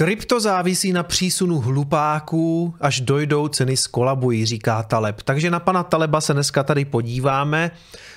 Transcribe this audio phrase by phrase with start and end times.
[0.00, 5.22] Krypto závisí na přísunu hlupáků, až dojdou ceny skolabují, říká Taleb.
[5.22, 7.70] Takže na pana Taleba se dneska tady podíváme.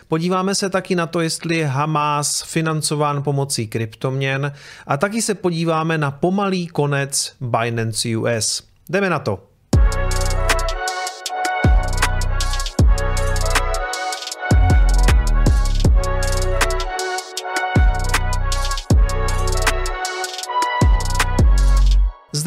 [0.07, 4.51] Podíváme se taky na to, jestli je Hamas financován pomocí kryptoměn
[4.87, 8.63] a taky se podíváme na pomalý konec Binance US.
[8.89, 9.52] Jdeme na to.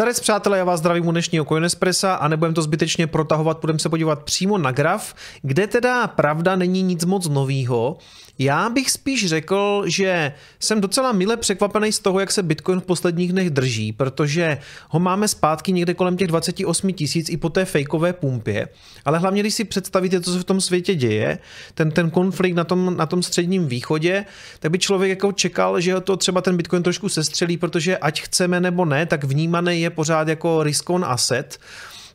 [0.07, 3.89] Zdarec přátelé, já vás zdravím u dnešního Coinespressa a nebudem to zbytečně protahovat, budeme se
[3.89, 7.97] podívat přímo na graf, kde teda pravda není nic moc novýho.
[8.39, 12.85] Já bych spíš řekl, že jsem docela mile překvapený z toho, jak se Bitcoin v
[12.85, 14.59] posledních dnech drží, protože
[14.89, 18.69] ho máme zpátky někde kolem těch 28 tisíc i po té fejkové pumpě,
[19.05, 21.39] ale hlavně když si představíte, co se v tom světě děje,
[21.75, 24.25] ten, ten konflikt na tom, na tom středním východě,
[24.61, 28.61] tak by člověk jako čekal, že to třeba ten Bitcoin trošku sestřelí, protože ať chceme
[28.61, 31.59] nebo ne, tak vnímaný je pořád jako risk on asset.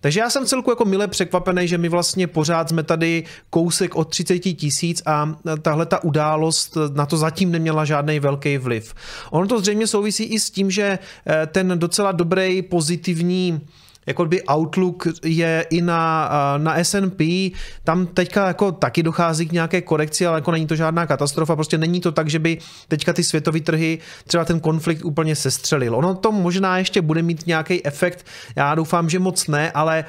[0.01, 4.09] Takže já jsem celku jako mile překvapený, že my vlastně pořád jsme tady kousek od
[4.09, 8.93] 30 tisíc a tahle ta událost na to zatím neměla žádný velký vliv.
[9.31, 13.61] Ono to zřejmě souvisí i s tím, že eh, ten docela dobrý pozitivní
[14.05, 17.52] jako by Outlook je i na, na S&P,
[17.84, 21.77] tam teďka jako taky dochází k nějaké korekci, ale jako není to žádná katastrofa, prostě
[21.77, 22.57] není to tak, že by
[22.88, 25.96] teďka ty světové trhy třeba ten konflikt úplně sestřelil.
[25.96, 30.05] Ono to možná ještě bude mít nějaký efekt, já doufám, že moc ne, ale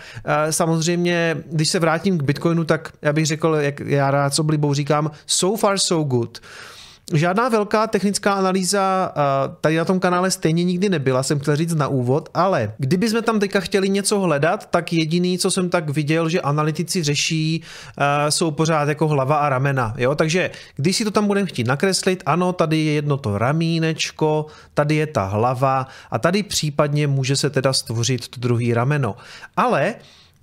[0.51, 4.75] samozřejmě, když se vrátím k Bitcoinu, tak já bych řekl, jak já rád s oblibou
[4.75, 6.41] říkám, so far so good.
[7.15, 9.13] Žádná velká technická analýza
[9.61, 13.23] tady na tom kanále stejně nikdy nebyla, jsem chtěl říct na úvod, ale kdyby jsme
[13.23, 17.63] tam teďka chtěli něco hledat, tak jediný, co jsem tak viděl, že analytici řeší,
[18.29, 19.95] jsou pořád jako hlava a ramena.
[19.99, 20.15] Jo?
[20.15, 24.95] Takže když si to tam budeme chtít nakreslit, ano, tady je jedno to ramínečko, tady
[24.95, 29.17] je ta hlava a tady případně může se teda stvořit to druhý rameno.
[29.57, 29.95] Ale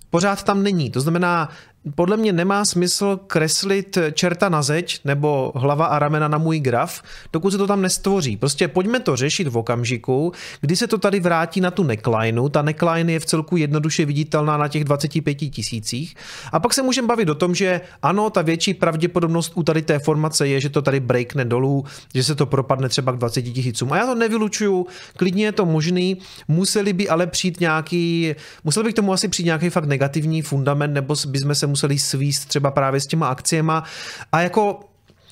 [0.09, 0.89] pořád tam není.
[0.89, 1.49] To znamená,
[1.95, 7.01] podle mě nemá smysl kreslit čerta na zeď nebo hlava a ramena na můj graf,
[7.33, 8.37] dokud se to tam nestvoří.
[8.37, 10.31] Prostě pojďme to řešit v okamžiku,
[10.61, 12.49] kdy se to tady vrátí na tu necklineu.
[12.49, 16.15] Ta neckline je v celku jednoduše viditelná na těch 25 tisících.
[16.51, 19.99] A pak se můžeme bavit o tom, že ano, ta větší pravděpodobnost u tady té
[19.99, 23.93] formace je, že to tady breakne dolů, že se to propadne třeba k 20 tisícům.
[23.93, 24.87] A já to nevylučuju,
[25.17, 26.17] klidně je to možný,
[26.47, 30.93] museli by ale přijít nějaký, musel by k tomu asi přijít nějaký fakt negativní fundament,
[30.93, 33.83] nebo bychom se museli svíst třeba právě s těma akciema.
[34.31, 34.88] A jako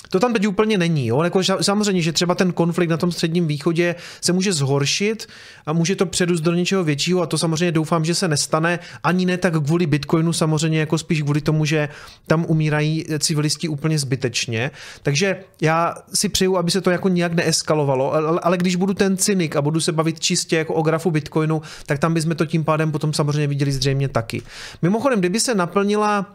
[0.09, 1.07] to tam teď úplně není.
[1.07, 1.23] Jo?
[1.23, 5.27] Jako, samozřejmě, že třeba ten konflikt na tom středním východě se může zhoršit
[5.65, 8.79] a může to předůst do něčeho většího a to samozřejmě doufám, že se nestane.
[9.03, 11.89] Ani ne tak kvůli Bitcoinu, samozřejmě jako spíš kvůli tomu, že
[12.27, 14.71] tam umírají civilisti úplně zbytečně.
[15.03, 18.13] Takže já si přeju, aby se to jako nějak neeskalovalo,
[18.45, 21.99] ale když budu ten cynik a budu se bavit čistě jako o grafu Bitcoinu, tak
[21.99, 24.41] tam bychom to tím pádem potom samozřejmě viděli zřejmě taky.
[24.81, 26.25] Mimochodem, kdyby se naplnila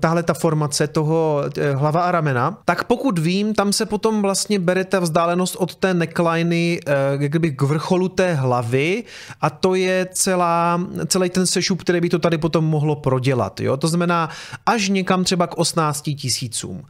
[0.00, 4.58] tahle ta formace toho eh, hlava a ramena, tak pokud vím, tam se potom vlastně
[4.58, 9.04] bere ta vzdálenost od té neckliny eh, kdyby k vrcholu té hlavy
[9.40, 13.60] a to je celá, celý ten sešup, který by to tady potom mohlo prodělat.
[13.60, 13.76] Jo?
[13.76, 14.28] To znamená
[14.66, 16.82] až někam třeba k 18 tisícům.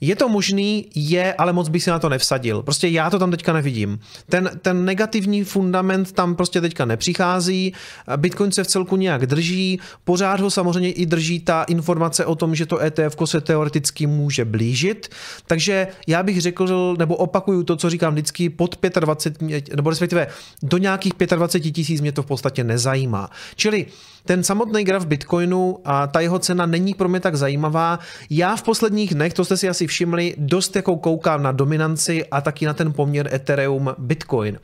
[0.00, 2.62] Je to možný, je, ale moc bych si na to nevsadil.
[2.62, 3.98] Prostě já to tam teďka nevidím.
[4.28, 7.72] Ten, ten negativní fundament tam prostě teďka nepřichází,
[8.16, 12.54] Bitcoin se v celku nějak drží, pořád ho samozřejmě i drží ta informace o tom,
[12.54, 15.08] že to ETF se teoreticky může blížit,
[15.46, 20.26] takže já bych řekl, nebo opakuju to, co říkám vždycky, pod 25, nebo respektive
[20.62, 23.30] do nějakých 25 tisíc mě to v podstatě nezajímá.
[23.56, 23.86] Čili
[24.26, 27.98] ten samotný graf Bitcoinu a ta jeho cena není pro mě tak zajímavá.
[28.30, 32.40] Já v posledních dnech, to jste si asi všimli, dost jako koukám na dominanci a
[32.40, 34.58] taky na ten poměr Ethereum Bitcoin.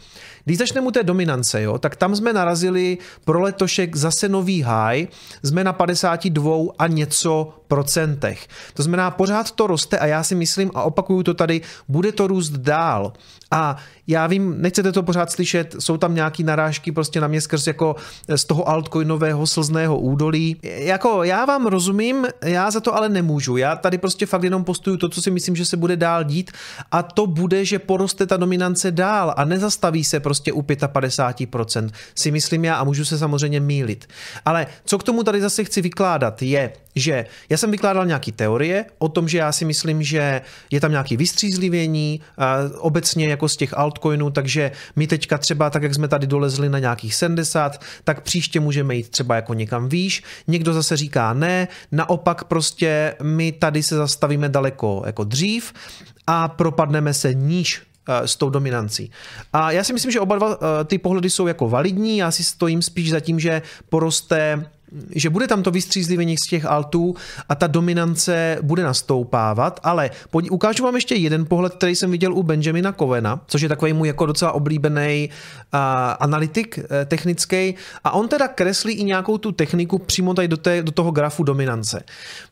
[0.45, 5.07] Když začneme u té dominance, jo, tak tam jsme narazili pro letošek zase nový high,
[5.43, 8.47] jsme na 52 a něco procentech.
[8.75, 12.27] To znamená, pořád to roste a já si myslím, a opakuju to tady, bude to
[12.27, 13.13] růst dál.
[13.51, 17.67] A já vím, nechcete to pořád slyšet, jsou tam nějaký narážky prostě na mě skrz
[17.67, 17.97] jako
[18.37, 20.57] z toho altcoinového slzného údolí.
[20.63, 23.57] Jako já vám rozumím, já za to ale nemůžu.
[23.57, 26.51] Já tady prostě fakt jenom postuju to, co si myslím, že se bude dál dít
[26.91, 32.31] a to bude, že poroste ta dominance dál a nezastaví se prostě u 55%, si
[32.31, 34.09] myslím já a můžu se samozřejmě mílit.
[34.45, 38.85] Ale co k tomu tady zase chci vykládat je, že já jsem vykládal nějaký teorie
[38.99, 40.41] o tom, že já si myslím, že
[40.71, 42.21] je tam nějaký vystřízlivění
[42.79, 46.79] obecně jako z těch altcoinů, takže my teďka třeba, tak jak jsme tady dolezli na
[46.79, 50.23] nějakých 70, tak příště můžeme jít třeba jako někam výš.
[50.47, 55.73] Někdo zase říká ne, naopak prostě my tady se zastavíme daleko jako dřív
[56.27, 59.11] a propadneme se níž s tou dominancí.
[59.53, 62.83] A já si myslím, že oba dva ty pohledy jsou jako validní, já si stojím
[62.83, 64.65] spíš za tím, že poroste
[65.15, 67.15] že bude tam to vystřízlivění z těch altů
[67.49, 72.35] a ta dominance bude nastoupávat, ale pojď, ukážu vám ještě jeden pohled, který jsem viděl
[72.35, 75.29] u Benjamina Covena, což je takový můj jako docela oblíbený
[75.75, 75.81] uh,
[76.21, 77.75] analytik uh, technický
[78.05, 81.43] a on teda kreslí i nějakou tu techniku přímo tady do, té, do toho grafu
[81.43, 82.03] dominance.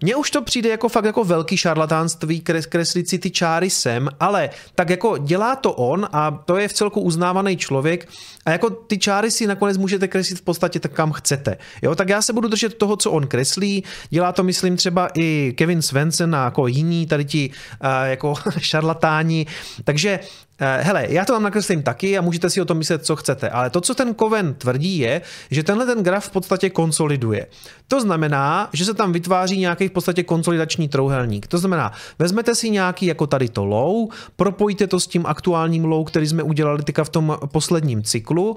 [0.02, 4.08] Mně už to přijde jako fakt jako velký šarlatánství kres, kreslit si ty čáry sem,
[4.20, 8.08] ale tak jako dělá to on a to je v celku uznávaný člověk
[8.46, 11.56] a jako ty čáry si nakonec můžete kreslit v podstatě tak kam chcete.
[11.82, 13.84] Jo, tak já se budu držet toho, co on kreslí.
[14.10, 19.46] Dělá to, myslím, třeba i Kevin Svensson a jako jiní tady ti uh, jako šarlatáni.
[19.84, 20.20] Takže
[20.62, 23.50] Eh, hele, já to vám nakreslím taky a můžete si o tom myslet, co chcete,
[23.50, 27.46] ale to, co ten Koven tvrdí, je, že tenhle ten graf v podstatě konsoliduje.
[27.88, 31.46] To znamená, že se tam vytváří nějaký v podstatě konsolidační trouhelník.
[31.46, 36.06] To znamená, vezmete si nějaký jako tady to low, propojíte to s tím aktuálním low,
[36.06, 38.56] který jsme udělali teďka v tom posledním cyklu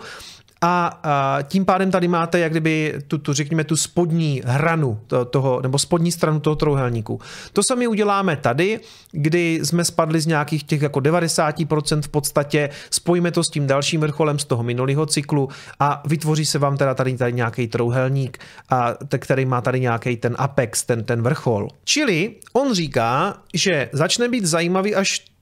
[0.65, 1.00] a,
[1.44, 5.80] tím pádem tady máte jak kdyby tu, tu řekněme tu spodní hranu to, toho, nebo
[5.80, 7.19] spodní stranu toho trouhelníku.
[7.54, 8.80] To sami uděláme tady,
[9.12, 14.01] kdy jsme spadli z nějakých těch jako 90% v podstatě, spojíme to s tím dalším
[14.01, 15.50] vrcholem z toho minulého cyklu
[15.80, 18.38] a vytvoří se vám teda tady, tady nějaký trouhelník,
[18.69, 21.68] a, který má tady nějaký ten apex, ten, ten vrchol.
[21.83, 25.32] Čili on říká, že začne být zajímavý až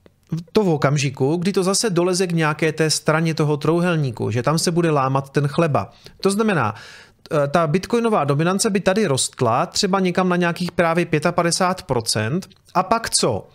[0.52, 4.58] to v okamžiku, kdy to zase doleze k nějaké té straně toho trouhelníku, že tam
[4.58, 5.92] se bude lámat ten chleba.
[6.20, 6.74] To znamená,
[7.44, 12.40] e, ta bitcoinová dominance by tady rostla třeba někam na nějakých právě 55%
[12.74, 13.48] a pak co?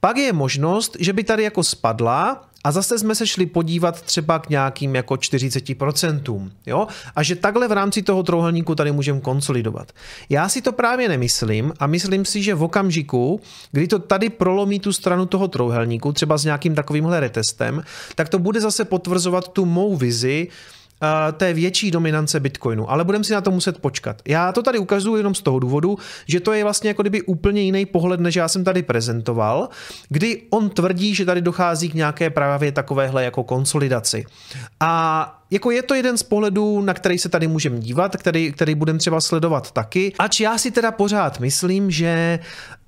[0.00, 4.38] Pak je možnost, že by tady jako spadla a zase jsme se šli podívat třeba
[4.38, 6.50] k nějakým jako 40%.
[6.66, 6.86] Jo?
[7.16, 9.92] A že takhle v rámci toho trouhelníku tady můžeme konsolidovat.
[10.28, 13.40] Já si to právě nemyslím a myslím si, že v okamžiku,
[13.72, 17.82] kdy to tady prolomí tu stranu toho trouhelníku, třeba s nějakým takovýmhle retestem,
[18.14, 20.48] tak to bude zase potvrzovat tu mou vizi,
[21.32, 24.22] té větší dominance Bitcoinu, ale budeme si na to muset počkat.
[24.28, 27.62] Já to tady ukazuju jenom z toho důvodu, že to je vlastně jako kdyby úplně
[27.62, 29.68] jiný pohled, než já jsem tady prezentoval,
[30.08, 34.24] kdy on tvrdí, že tady dochází k nějaké právě takovéhle jako konsolidaci.
[34.80, 38.74] A jako je to jeden z pohledů, na který se tady můžeme dívat, který, který
[38.74, 40.12] budeme třeba sledovat taky.
[40.18, 42.38] Ač já si teda pořád myslím, že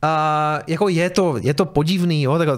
[0.03, 2.49] a jako je to, je to podivný, jo, tak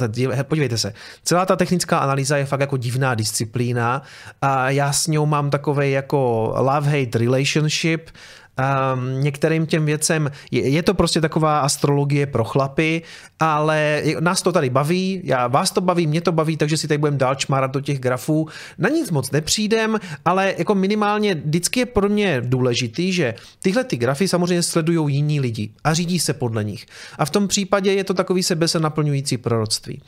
[0.42, 0.92] podívejte se,
[1.24, 4.02] celá ta technická analýza je fakt jako divná disciplína
[4.42, 8.10] a já s ňou mám takový jako love-hate relationship,
[8.58, 13.02] um, některým těm věcem, je, je to prostě taková astrologie pro chlapy,
[13.40, 16.98] ale nás to tady baví, já, vás to baví, mě to baví, takže si tady
[16.98, 18.48] budeme dál čmárat do těch grafů.
[18.78, 23.96] Na nic moc nepřijdem, ale jako minimálně vždycky je pro mě důležitý, že tyhle ty
[23.96, 26.86] grafy samozřejmě sledují jiní lidi a řídí se podle nich.
[27.18, 30.02] A v tom případě je to takový sebe se naplňující proroctví.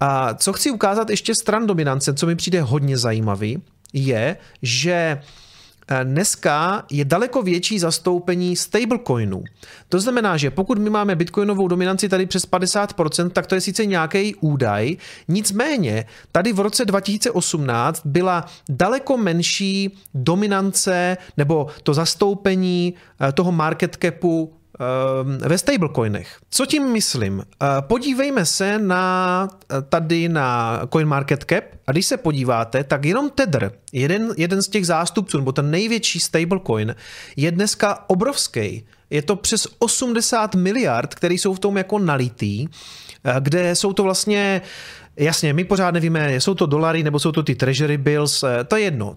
[0.00, 3.62] A co chci ukázat ještě stran dominance, co mi přijde hodně zajímavý,
[3.92, 5.20] je, že
[6.04, 9.44] dneska je daleko větší zastoupení stablecoinů.
[9.88, 13.86] To znamená, že pokud my máme bitcoinovou dominanci tady přes 50%, tak to je sice
[13.86, 14.96] nějaký údaj,
[15.28, 23.96] nicméně tady v roce 2018 byla daleko menší dominance nebo to zastoupení eh, toho market
[24.02, 24.55] capu
[25.38, 26.36] ve stablecoinech.
[26.50, 27.42] Co tím myslím?
[27.42, 33.72] Eh, podívejme se na eh, tady na CoinMarketCap a když se podíváte, tak jenom Tether,
[33.92, 36.94] jeden, jeden z těch zástupců, nebo ten největší stablecoin,
[37.36, 38.86] je dneska obrovský.
[39.10, 42.68] Je to přes 80 miliard, které jsou v tom jako nalitý,
[43.24, 44.62] eh, kde jsou to vlastně
[45.18, 48.76] Jasně, my pořád nevíme, jsou to dolary nebo jsou to ty treasury bills, eh, to
[48.76, 49.16] je jedno.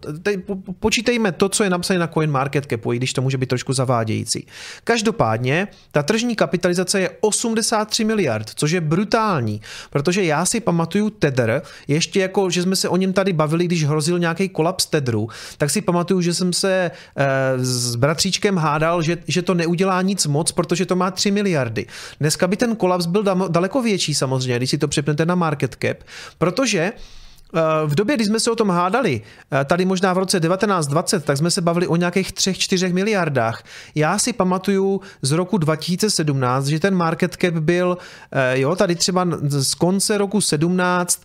[0.80, 4.48] Počítejme to, co je napsané na CoinMarketCapu, i když to může být trošku zavádějící.
[4.84, 11.62] Každopádně, ta tržní kapitalizace je 83 miliard, což je brutální, protože já si pamatuju Tether,
[11.88, 15.28] ještě jako, že jsme se o něm tady bavili, když hrozil nějaký kolaps Tethru,
[15.58, 17.26] tak si pamatuju, že jsem se eh,
[17.58, 21.86] s bratříčkem hádal, že, že to neudělá nic moc, protože to má 3 miliardy.
[22.20, 25.89] Dneska by ten kolaps byl daleko větší samozřejmě, když si to přepnete na market cap,
[26.38, 30.40] protože eh, v době, kdy jsme se o tom hádali, eh, tady možná v roce
[30.40, 33.64] 1920, tak jsme se bavili o nějakých 3-4 miliardách.
[33.96, 37.98] Já si pamatuju z roku 2017, že ten market cap byl,
[38.32, 41.22] eh, jo, tady třeba z konce roku 17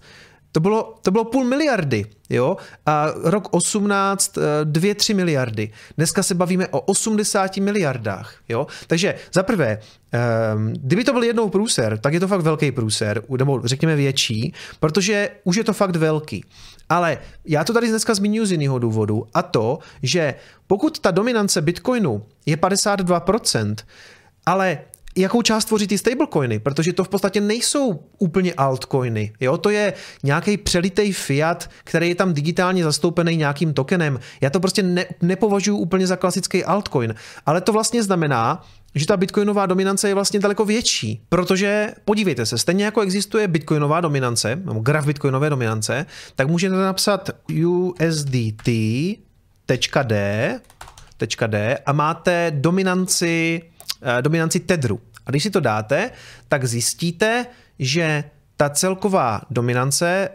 [0.55, 2.57] to bylo, to bylo půl miliardy, jo?
[2.87, 5.73] A rok 18, 2-3 eh, miliardy.
[5.97, 8.67] Dneska se bavíme o 80 miliardách, jo?
[8.87, 9.79] Takže za prvé,
[10.13, 14.55] ehm, kdyby to byl jednou průser, tak je to fakt velký průser, nebo řekněme větší,
[14.81, 16.45] protože už je to fakt velký.
[16.89, 20.35] Ale já to tady dneska zmiňuji z jiného důvodu a to, že
[20.67, 23.77] pokud ta dominance Bitcoinu je 52%,
[24.47, 24.79] ale
[25.17, 29.33] jakou část tvoří ty stablecoiny, protože to v podstatě nejsou úplně altcoiny.
[29.41, 29.59] Jo?
[29.59, 29.93] To je
[30.23, 34.21] nějaký přelitej fiat, který je tam digitálně zastoupený nějakým tokenem.
[34.41, 37.15] Já to prostě ne, nepovažuji úplně za klasický altcoin,
[37.47, 42.59] ale to vlastně znamená, že ta bitcoinová dominance je vlastně daleko větší, protože podívejte se,
[42.59, 46.07] stejně jako existuje bitcoinová dominance, nebo graf bitcoinové dominance,
[46.37, 47.31] tak můžete napsat
[47.67, 49.17] USDT.D
[51.47, 53.63] D a máte dominanci,
[54.21, 55.01] dominanci Tedru.
[55.27, 56.11] A když si to dáte,
[56.49, 57.47] tak zjistíte,
[57.79, 58.25] že
[58.57, 60.29] ta celková dominance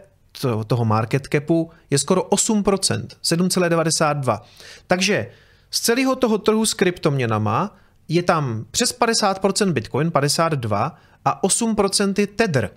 [0.66, 4.40] toho market capu je skoro 8%, 7,92.
[4.86, 5.30] Takže
[5.70, 7.76] z celého toho trhu s kryptoměnama
[8.08, 12.70] je tam přes 50% Bitcoin, 52 a 8% je Tether.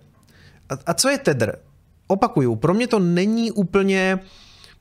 [0.69, 1.59] A, a co je Tether?
[2.07, 4.19] Opakuju, pro mě to není úplně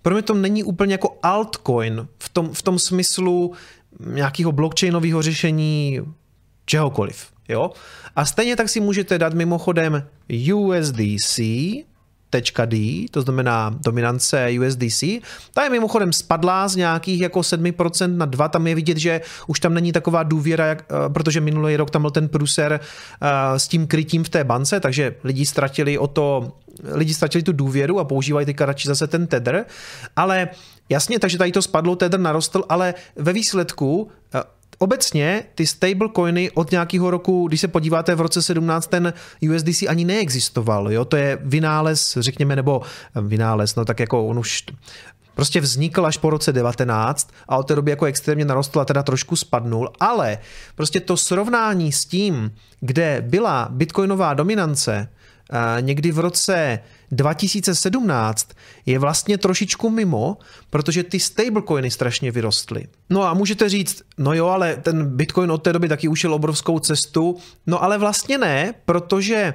[0.03, 3.53] pro mě to není úplně jako altcoin v tom, v tom smyslu
[4.01, 6.01] nějakého blockchainového řešení
[6.65, 7.27] čehokoliv.
[7.49, 7.71] Jo?
[8.17, 10.07] A stejně tak si můžete dát mimochodem
[10.55, 11.39] USDC,
[12.65, 15.05] D, to znamená dominance USDC.
[15.55, 19.61] Ta je mimochodem spadlá z nějakých jako 7% na 2, tam je vidět, že už
[19.61, 22.81] tam není taková důvěra, jak, eh, protože minulý rok tam byl ten pruser
[23.23, 27.53] uh, s tím krytím v té bance, takže lidi ztratili o to, lidi ztratili tu
[27.53, 29.65] důvěru a používají ty radši zase ten Tether,
[30.17, 30.49] ale
[30.89, 34.41] jasně, takže tady to spadlo, Tether narostl, ale ve výsledku uh,
[34.83, 39.13] obecně ty stablecoiny od nějakého roku, když se podíváte v roce 17, ten
[39.55, 40.93] USDC ani neexistoval.
[40.93, 41.05] Jo?
[41.05, 44.65] To je vynález, řekněme, nebo eh, vynález, no tak jako on už
[45.35, 49.03] prostě vznikl až po roce 19 a od té doby jako extrémně narostl a teda
[49.03, 50.39] trošku spadnul, ale
[50.75, 55.09] prostě to srovnání s tím, kde byla bitcoinová dominance,
[55.81, 56.79] někdy v roce
[57.13, 58.49] 2017
[58.87, 60.37] je vlastně trošičku mimo,
[60.71, 62.87] protože ty stablecoiny strašně vyrostly.
[63.11, 66.79] No a můžete říct, no jo, ale ten Bitcoin od té doby taky ušel obrovskou
[66.79, 67.37] cestu.
[67.67, 69.55] No ale vlastně ne, protože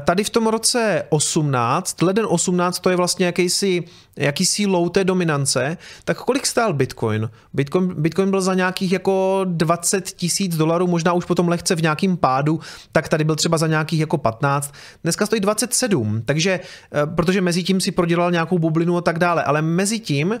[0.00, 3.84] tady v tom roce 18, leden 18, to je vlastně jakýsi,
[4.16, 7.30] jakýsi low té dominance, tak kolik stál Bitcoin?
[7.52, 7.94] Bitcoin?
[7.98, 12.60] Bitcoin byl za nějakých jako 20 tisíc dolarů, možná už potom lehce v nějakým pádu,
[12.92, 14.74] tak tady byl třeba za nějakých jako 15.
[15.02, 19.44] Dneska stojí 27, takže, eh, protože mezi tím si prodělal nějakou bublinu a tak dále,
[19.44, 20.40] ale mezi tím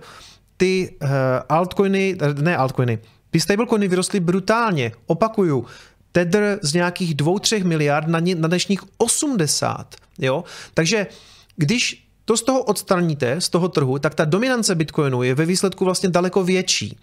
[0.56, 1.08] ty uh,
[1.48, 2.98] altcoiny, ne altcoiny,
[3.30, 4.92] ty stablecoiny vyrostly brutálně.
[5.06, 5.66] Opakuju,
[6.24, 9.96] Tether z nějakých 2-3 miliard na, na dnešních 80.
[10.18, 10.44] Jo?
[10.74, 11.06] Takže
[11.56, 15.84] když to z toho odstraníte, z toho trhu, tak ta dominance Bitcoinu je ve výsledku
[15.84, 16.98] vlastně daleko větší.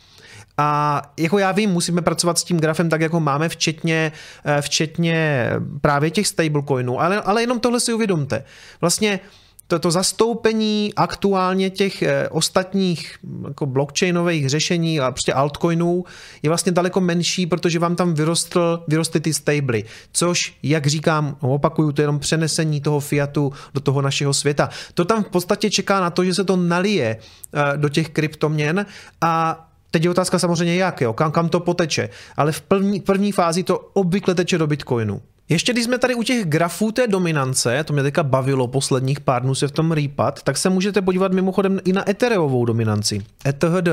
[0.58, 4.12] A jako já vím, musíme pracovat s tím grafem tak, jako máme, včetně,
[4.46, 5.50] eh, včetně
[5.82, 8.44] právě těch stablecoinů, ale, ale jenom tohle si uvědomte.
[8.82, 9.20] Vlastně
[9.68, 13.18] to, to zastoupení aktuálně těch eh, ostatních
[13.48, 16.04] jako blockchainových řešení a prostě altcoinů
[16.44, 21.92] je vlastně daleko menší, protože vám tam vyrostl, vyrostly ty stably, což, jak říkám, opakuju,
[21.92, 24.70] to je jenom přenesení toho fiatu do toho našeho světa.
[24.94, 28.86] To tam v podstatě čeká na to, že se to nalije eh, do těch kryptoměn
[29.22, 33.32] a Teď je otázka samozřejmě jak, jo, kam, kam to poteče, ale v první, první
[33.32, 35.22] fázi to obvykle teče do Bitcoinu.
[35.50, 39.42] Ještě když jsme tady u těch grafů té dominance, to mě teďka bavilo posledních pár
[39.42, 43.22] dnů se v tom rýpat, tak se můžete podívat mimochodem i na Ethereovou dominanci.
[43.46, 43.90] ETHD.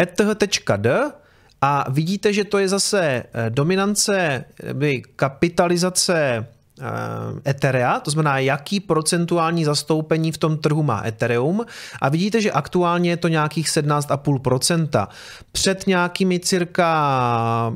[0.00, 1.12] ETH.d
[1.60, 4.44] a vidíte, že to je zase eh, dominance,
[5.16, 6.54] kapitalizace Eh,
[7.46, 11.66] Etherea, to znamená, jaký procentuální zastoupení v tom trhu má Ethereum
[12.00, 15.08] a vidíte, že aktuálně je to nějakých 17,5%.
[15.52, 17.72] Před nějakými cirka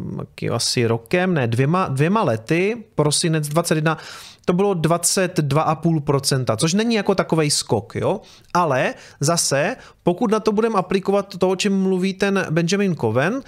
[0.53, 3.99] asi rokem, ne dvěma, dvěma lety, prosinec 21,
[4.45, 8.21] to bylo 22,5%, což není jako takový skok, jo?
[8.55, 13.41] Ale zase, pokud na to budeme aplikovat to, o čem mluví ten Benjamin Coven,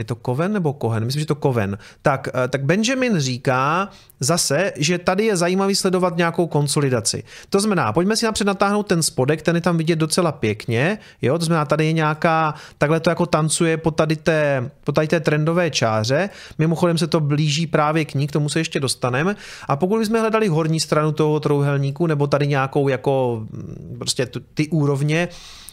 [0.00, 1.04] je to Koven nebo Kohen?
[1.04, 1.78] Myslím, že to Koven.
[2.02, 3.88] Tak, eh, tak Benjamin říká
[4.20, 7.22] zase, že tady je zajímavý sledovat nějakou konsolidaci.
[7.50, 11.38] To znamená, pojďme si napřed natáhnout ten spodek, ten je tam vidět docela pěkně, jo,
[11.38, 15.20] to znamená, tady je nějaká, takhle to jako tancuje po tady té, po tady té
[15.20, 16.28] trendové čáře,
[16.58, 19.36] mimochodem se to blíží právě k ní, k tomu se ještě dostaneme.
[19.68, 24.68] A pokud bychom hledali horní stranu toho trouhelníku, nebo tady nějakou jako mm, prostě ty
[24.68, 25.28] úrovně,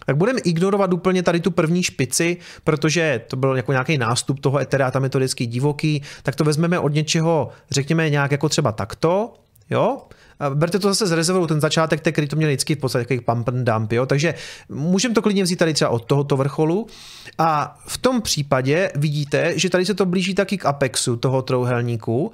[0.07, 4.59] tak budeme ignorovat úplně tady tu první špici, protože to byl jako nějaký nástup toho
[4.59, 8.71] Ethera, tam je to vždycky divoký, tak to vezmeme od něčeho, řekněme nějak jako třeba
[8.71, 9.33] takto,
[9.69, 9.97] jo,
[10.53, 13.47] berte to zase z rezervou, ten začátek té to měl vždycky v podstatě takový pump
[13.47, 14.05] and dump, jo?
[14.05, 14.33] takže
[14.69, 16.87] můžeme to klidně vzít tady třeba od tohoto vrcholu.
[17.37, 22.31] A v tom případě vidíte, že tady se to blíží taky k apexu toho trouhelníku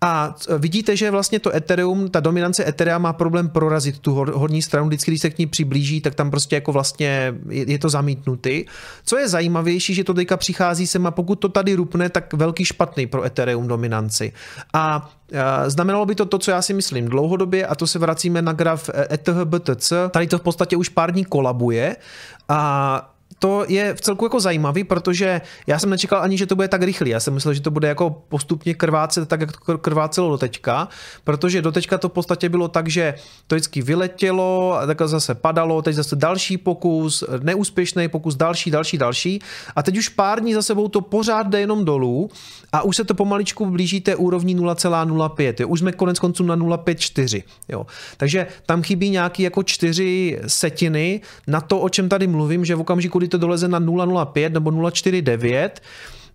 [0.00, 4.86] A vidíte, že vlastně to Ethereum, ta dominance Ethereum má problém prorazit tu horní stranu,
[4.86, 8.64] vždycky, když se k ní přiblíží, tak tam prostě jako vlastně je, to zamítnutý.
[9.04, 12.64] Co je zajímavější, že to teďka přichází sem a pokud to tady rupne, tak velký
[12.64, 14.32] špatný pro Ethereum dominanci.
[14.72, 15.10] A
[15.66, 18.90] Znamenalo by to to, co já si myslím dlouhodobě, a to se vracíme na graf
[19.10, 19.92] ETHBTC.
[20.10, 21.96] Tady to v podstatě už pár dní kolabuje
[22.48, 26.68] a to je v celku jako zajímavý, protože já jsem nečekal ani, že to bude
[26.68, 27.10] tak rychlý.
[27.10, 30.88] Já jsem myslel, že to bude jako postupně krvácet tak, jak to krvácelo do teďka,
[31.24, 33.14] protože do teďka to v podstatě bylo tak, že
[33.46, 38.98] to vždycky vyletělo, a tak zase padalo, teď zase další pokus, neúspěšný pokus, další, další,
[38.98, 39.38] další.
[39.76, 42.30] A teď už pár dní za sebou to pořád jde jenom dolů
[42.72, 45.64] a už se to pomaličku blíží té úrovni 0,05.
[45.68, 47.42] Už jsme konec konců na 0,54.
[47.68, 47.86] Jo.
[48.16, 52.80] Takže tam chybí nějaký jako čtyři setiny na to, o čem tady mluvím, že v
[52.80, 55.70] okamžiku, kdy to doleze na 0,05 nebo 0,49,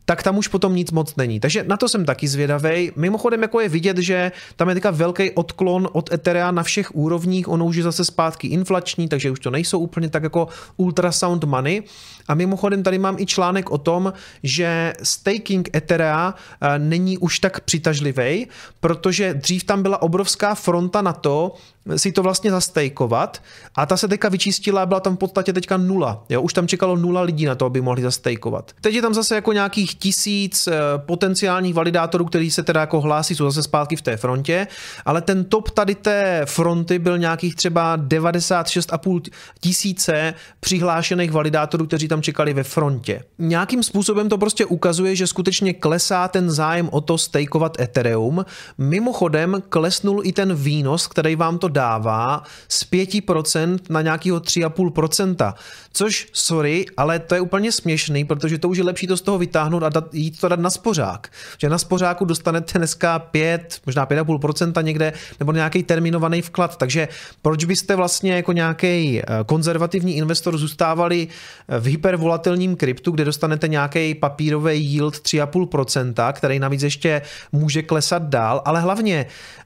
[0.05, 1.39] tak tam už potom nic moc není.
[1.39, 2.91] Takže na to jsem taky zvědavý.
[2.95, 7.47] Mimochodem, jako je vidět, že tam je teďka velký odklon od Etherea na všech úrovních,
[7.47, 10.47] ono už je zase zpátky inflační, takže už to nejsou úplně tak jako
[10.77, 11.83] ultrasound money.
[12.27, 17.59] A mimochodem tady mám i článek o tom, že staking Etherea eh, není už tak
[17.59, 18.47] přitažlivý,
[18.79, 21.55] protože dřív tam byla obrovská fronta na to,
[21.95, 23.41] si to vlastně zastejkovat
[23.75, 26.23] a ta se teďka vyčistila a byla tam v podstatě teďka nula.
[26.29, 26.41] Jo?
[26.41, 28.71] Už tam čekalo nula lidí na to, aby mohli zastejkovat.
[28.81, 33.35] Teď je tam zase jako nějakých tisíc eh, potenciálních validátorů, kteří se teda jako hlásí,
[33.35, 34.67] jsou zase zpátky v té frontě,
[35.05, 39.21] ale ten top tady té fronty byl nějakých třeba 96,5
[39.61, 43.23] tisíce přihlášených validátorů, kteří tam čekali ve frontě.
[43.39, 48.45] Nějakým způsobem to prostě ukazuje, že skutečně klesá ten zájem o to stejkovat Ethereum.
[48.77, 55.53] Mimochodem klesnul i ten výnos, který vám to dává z 5% na nějakého 3,5%.
[55.93, 59.37] Což, sorry, ale to je úplně směšný, protože to už je lepší to z toho
[59.37, 61.31] vytáhnout a dát, jít to dát na spořák.
[61.57, 66.77] Že na spořáku dostanete dneska 5, možná 5,5% někde, nebo nějaký terminovaný vklad.
[66.77, 67.07] Takže
[67.41, 71.27] proč byste vlastně jako nějaký eh, konzervativní investor zůstávali
[71.67, 78.23] eh, v hypervolatilním kryptu, kde dostanete nějaký papírový yield 3,5%, který navíc ještě může klesat
[78.23, 79.25] dál, ale hlavně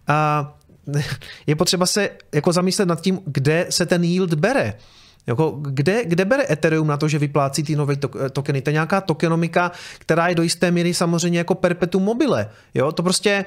[0.10, 0.48] uh,
[1.48, 4.74] je potřeba se jako zamyslet nad tím, kde se ten yield bere.
[5.28, 7.96] Jako, kde, kde bere Ethereum na to, že vyplácí ty nové
[8.32, 8.62] tokeny?
[8.62, 12.50] To je nějaká tokenomika, která je do jisté míry samozřejmě jako perpetuum mobile.
[12.74, 12.92] Jo?
[12.92, 13.46] To prostě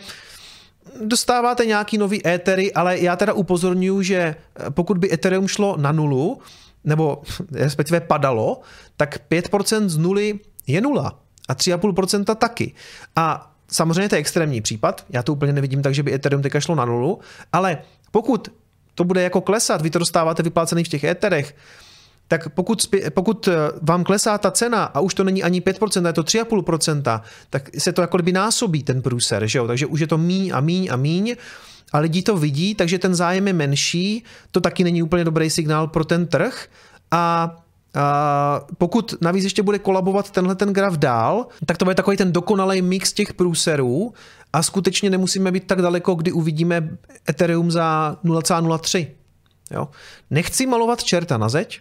[1.05, 4.35] dostáváte nějaký nový Ethery, ale já teda upozorňuji, že
[4.71, 6.39] pokud by Ethereum šlo na nulu,
[6.85, 8.61] nebo respektive padalo,
[8.97, 12.75] tak 5% z nuly je nula a 3,5% taky.
[13.17, 16.61] A Samozřejmě to je extrémní případ, já to úplně nevidím tak, že by Ethereum teďka
[16.61, 17.19] šlo na nulu,
[17.53, 17.79] ale
[18.11, 18.49] pokud
[18.95, 21.55] to bude jako klesat, vy to dostáváte vyplácený v těch Etherech,
[22.29, 26.13] tak pokud, pokud eh, vám klesá ta cena a už to není ani 5%, je
[26.13, 29.67] to 3,5%, tak se to jako kdyby násobí ten průser, že jo?
[29.67, 31.37] takže už je to míň a míň a míň
[31.93, 35.87] a lidi to vidí, takže ten zájem je menší, to taky není úplně dobrý signál
[35.87, 36.67] pro ten trh
[37.11, 37.57] a
[37.95, 42.33] a pokud navíc ještě bude kolabovat tenhle ten graf dál, tak to bude takový ten
[42.33, 44.15] dokonalý mix těch průserů
[44.53, 46.89] a skutečně nemusíme být tak daleko, kdy uvidíme
[47.29, 49.07] Ethereum za 0,03.
[49.71, 49.89] Jo?
[50.31, 51.81] Nechci malovat čerta na zeď,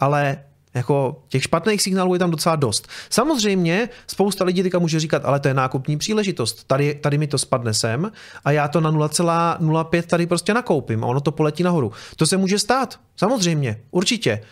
[0.00, 0.38] ale
[0.74, 2.88] jako těch špatných signálů je tam docela dost.
[3.10, 6.64] Samozřejmě spousta lidí teďka může říkat, ale to je nákupní příležitost.
[6.64, 8.12] Tady, tady mi to spadne sem
[8.44, 11.92] a já to na 0,05 tady prostě nakoupím a ono to poletí nahoru.
[12.16, 14.42] To se může stát, samozřejmě, určitě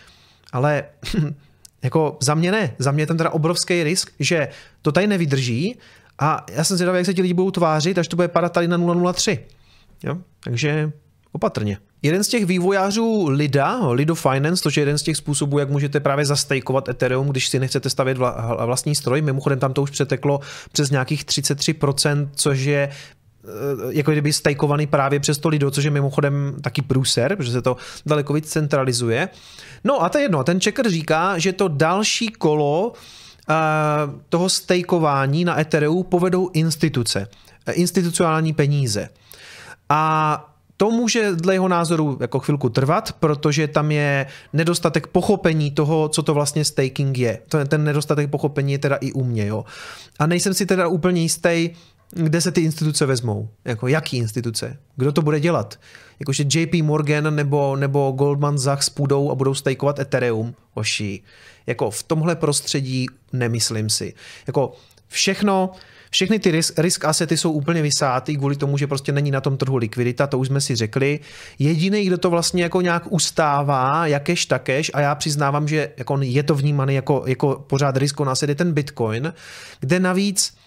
[0.53, 0.85] ale
[1.83, 2.75] jako za mě ne.
[2.79, 4.49] Za mě je ten teda obrovský risk, že
[4.83, 5.79] to tady nevydrží
[6.19, 8.69] a já jsem zvědavý, jak se ti lidi budou tvářit, až to bude padat tady
[8.69, 9.39] na 003.
[10.05, 10.19] Jo?
[10.45, 10.93] Takže
[11.33, 11.79] opatrně.
[12.03, 16.01] Jeden z těch vývojářů Lida, Lido Finance, to je jeden z těch způsobů, jak můžete
[16.01, 18.19] právě zastejkovat Ethereum, když si nechcete stavět
[18.67, 19.23] vlastní stroj.
[19.23, 20.41] Mimochodem tam to už přeteklo
[20.73, 22.89] přes nějakých 33%, což je
[23.91, 27.77] jako kdyby stajkovaný právě přes to Lido, což je mimochodem taky průser, protože se to
[28.07, 29.29] daleko víc centralizuje.
[29.85, 33.55] No a to je jedno, ten checker říká, že to další kolo uh,
[34.29, 37.29] toho stejkování na Ethereum povedou instituce,
[37.67, 39.09] eh, institucionální peníze.
[39.89, 46.09] A to může dle jeho názoru jako chvilku trvat, protože tam je nedostatek pochopení toho,
[46.09, 47.39] co to vlastně staking je.
[47.69, 49.47] Ten nedostatek pochopení je teda i u mě.
[49.47, 49.65] Jo.
[50.19, 51.71] A nejsem si teda úplně jistý,
[52.15, 53.49] kde se ty instituce vezmou?
[53.65, 54.77] Jako jaký instituce?
[54.97, 55.81] Kdo to bude dělat?
[56.21, 60.55] Jakože JP Morgan nebo, nebo Goldman Sachs půjdou a budou stajkovat Ethereum?
[60.75, 61.25] Oší.
[61.67, 64.15] Jako v tomhle prostředí nemyslím si.
[64.47, 64.73] Jako
[65.09, 65.71] všechno,
[66.11, 69.57] všechny ty risk, risk asety jsou úplně vysátý kvůli tomu, že prostě není na tom
[69.57, 71.21] trhu likvidita, to už jsme si řekli.
[71.59, 76.43] Jediný, kdo to vlastně jako nějak ustává, jakéž takéž, a já přiznávám, že jako je
[76.43, 79.33] to vnímaný jako, jako pořád risko asset, je ten Bitcoin,
[79.81, 80.62] kde navíc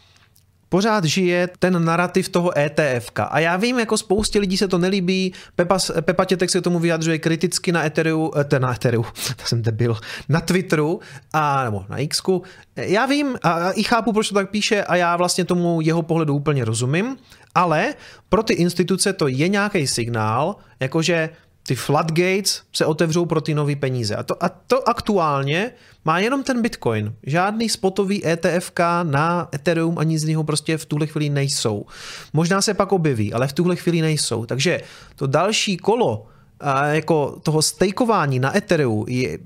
[0.70, 3.12] pořád žije ten narrativ toho ETF.
[3.18, 7.20] A já vím, jako spoustě lidí se to nelíbí, Pepa, Pepa Tětek se tomu vyjadřuje
[7.20, 9.98] kriticky na Ethereum, eh, na Ethereum, to jsem debil,
[10.30, 11.00] na Twitteru,
[11.34, 12.44] a, nebo na Xku.
[12.76, 16.36] Já vím a i chápu, proč to tak píše a já vlastně tomu jeho pohledu
[16.36, 17.18] úplně rozumím,
[17.56, 17.94] ale
[18.30, 21.30] pro ty instituce to je nějaký signál, jakože
[21.68, 24.16] ty floodgates se otevřou pro ty nové peníze.
[24.16, 25.72] A to, a to aktuálně
[26.06, 27.16] má jenom ten Bitcoin.
[27.24, 31.86] Žádný spotový ETFK na Ethereum ani z něho prostě v tuhle chvíli nejsou.
[32.34, 34.46] Možná se pak objeví, ale v tuhle chvíli nejsou.
[34.46, 34.82] Takže
[35.16, 36.28] to další kolo
[36.60, 39.40] a jako toho stejkování na Ethereum je,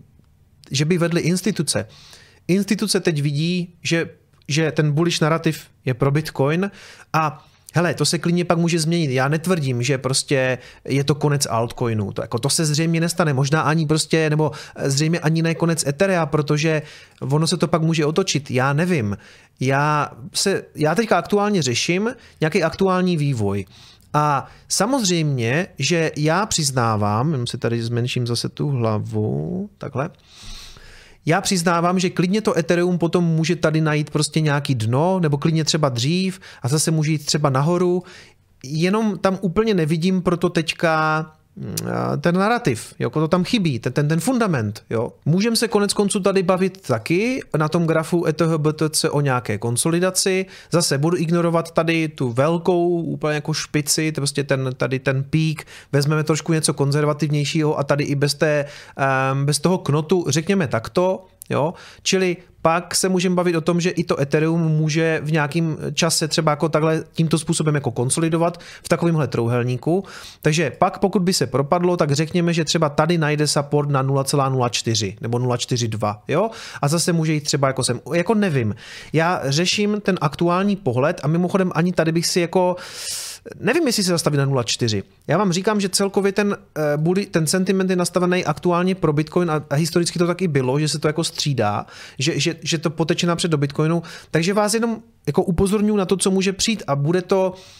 [0.71, 1.87] že by vedly instituce.
[2.47, 4.09] Instituce teď vidí, že,
[4.47, 6.71] že ten bullish narrativ je pro Bitcoin
[7.13, 9.11] a Hele, to se klidně pak může změnit.
[9.11, 12.11] Já netvrdím, že prostě je to konec altcoinu.
[12.11, 13.33] To, jako, to se zřejmě nestane.
[13.33, 14.51] Možná ani prostě, nebo
[14.83, 16.81] zřejmě ani ne konec Etherea, protože
[17.21, 18.51] ono se to pak může otočit.
[18.51, 19.17] Já nevím.
[19.59, 22.09] Já, se, já teďka aktuálně řeším
[22.41, 23.65] nějaký aktuální vývoj.
[24.13, 30.09] A samozřejmě, že já přiznávám, jenom si tady zmenším zase tu hlavu, takhle,
[31.29, 35.63] já přiznávám, že klidně to Ethereum potom může tady najít prostě nějaký dno, nebo klidně
[35.63, 38.03] třeba dřív a zase může jít třeba nahoru.
[38.63, 41.25] Jenom tam úplně nevidím proto teďka
[42.21, 44.83] ten narrativ, jako to tam chybí, ten, ten, ten fundament.
[44.89, 45.13] Jo.
[45.25, 50.45] Můžeme se konec konců tady bavit taky na tom grafu ETHBTC o nějaké konsolidaci.
[50.71, 55.65] Zase budu ignorovat tady tu velkou úplně jako špici, to prostě ten, tady ten pík,
[55.91, 58.65] vezmeme trošku něco konzervativnějšího a tady i bez, té,
[59.43, 61.73] bez toho knotu, řekněme takto, Jo?
[62.03, 66.27] Čili pak se můžeme bavit o tom, že i to Ethereum může v nějakém čase
[66.27, 70.03] třeba jako takhle tímto způsobem jako konsolidovat v takovémhle trouhelníku.
[70.41, 75.15] Takže pak pokud by se propadlo, tak řekněme, že třeba tady najde support na 0,04
[75.21, 76.49] nebo 0,42, jo?
[76.81, 78.75] A zase může jít třeba jako sem, jako nevím.
[79.13, 82.75] Já řeším ten aktuální pohled a mimochodem ani tady bych si jako
[83.59, 85.03] nevím, jestli se zastaví na 0,4.
[85.27, 86.57] Já vám říkám, že celkově ten,
[87.05, 90.99] uh, ten sentiment je nastavený aktuálně pro Bitcoin a, historicky to taky bylo, že se
[90.99, 91.85] to jako střídá,
[92.19, 96.17] že, že, že to poteče napřed do Bitcoinu, takže vás jenom jako upozorňuji na to,
[96.17, 97.78] co může přijít a bude to Eh,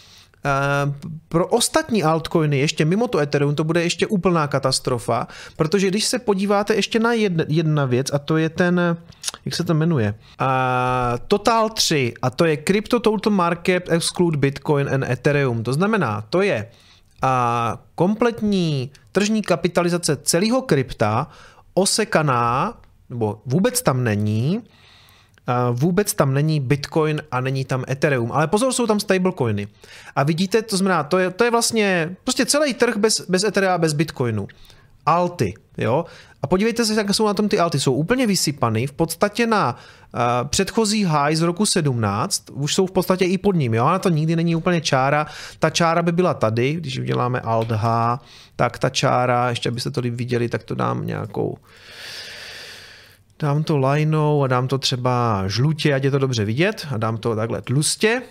[1.30, 6.19] pro ostatní altcoiny, ještě mimo to Ethereum, to bude ještě úplná katastrofa, protože když se
[6.19, 8.97] podíváte ještě na jedna, jedna věc, a to je ten,
[9.45, 10.47] jak se to jmenuje, uh,
[11.28, 15.63] Total 3, a to je Crypto Total Market Exclude Bitcoin and Ethereum.
[15.63, 16.65] To znamená, to je
[17.23, 17.30] uh,
[17.95, 21.28] kompletní tržní kapitalizace celého krypta,
[21.73, 22.78] osekaná,
[23.10, 24.62] nebo vůbec tam není,
[25.71, 29.67] vůbec tam není Bitcoin a není tam Ethereum, ale pozor, jsou tam stablecoiny.
[30.15, 33.77] A vidíte, to znamená, to je, to je vlastně prostě celý trh bez, bez Etherea,
[33.77, 34.47] bez Bitcoinu.
[35.05, 36.05] Alty, jo.
[36.41, 37.79] A podívejte se, jak jsou na tom ty alty.
[37.79, 42.91] Jsou úplně vysypaný, v podstatě na uh, předchozí high z roku 17, už jsou v
[42.91, 43.85] podstatě i pod ním, jo.
[43.85, 45.27] Ale to nikdy není úplně čára.
[45.59, 48.19] Ta čára by byla tady, když uděláme alt H,
[48.55, 51.57] tak ta čára, ještě abyste to viděli, tak to dám nějakou
[53.39, 57.17] dám to lajnou a dám to třeba žlutě, ať je to dobře vidět a dám
[57.17, 58.21] to takhle tlustě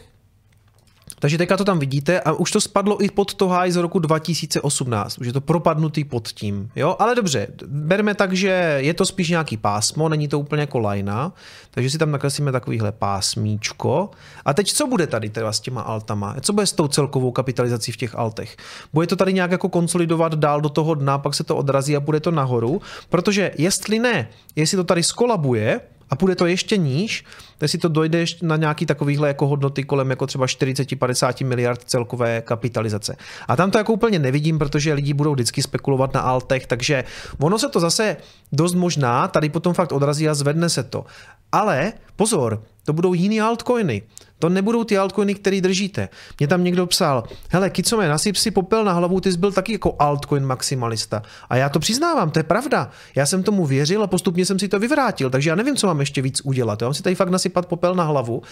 [1.18, 3.98] takže teďka to tam vidíte a už to spadlo i pod to high z roku
[3.98, 9.06] 2018, už je to propadnutý pod tím, jo, ale dobře, berme tak, že je to
[9.06, 11.32] spíš nějaký pásmo, není to úplně jako lajna,
[11.70, 14.10] takže si tam nakreslíme takovýhle pásmíčko.
[14.44, 17.92] A teď co bude tady teda s těma altama, co bude s tou celkovou kapitalizací
[17.92, 18.56] v těch altech,
[18.92, 22.00] bude to tady nějak jako konsolidovat dál do toho dna, pak se to odrazí a
[22.00, 27.24] bude to nahoru, protože jestli ne, jestli to tady skolabuje, a půjde to ještě níž,
[27.66, 33.16] si to dojde na nějaký takovýhle jako hodnoty kolem jako třeba 40-50 miliard celkové kapitalizace.
[33.48, 37.04] A tam to jako úplně nevidím, protože lidi budou vždycky spekulovat na altech, takže
[37.38, 38.16] ono se to zase
[38.52, 41.04] dost možná tady potom fakt odrazí a zvedne se to.
[41.52, 44.02] Ale pozor, to budou jiný altcoiny.
[44.38, 46.08] To nebudou ty altcoiny, které držíte.
[46.38, 49.72] Mě tam někdo psal, hele, Kicome, nasyp si popel na hlavu, ty jsi byl taky
[49.72, 51.22] jako altcoin maximalista.
[51.48, 52.90] A já to přiznávám, to je pravda.
[53.14, 56.00] Já jsem tomu věřil a postupně jsem si to vyvrátil, takže já nevím, co mám
[56.00, 56.82] ještě víc udělat.
[56.82, 58.42] Já mám si tady fakt nasypat popel na hlavu.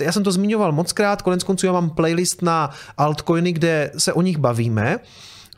[0.00, 4.12] Já jsem to zmiňoval moc krát, konec konců já mám playlist na altcoiny, kde se
[4.12, 4.98] o nich bavíme.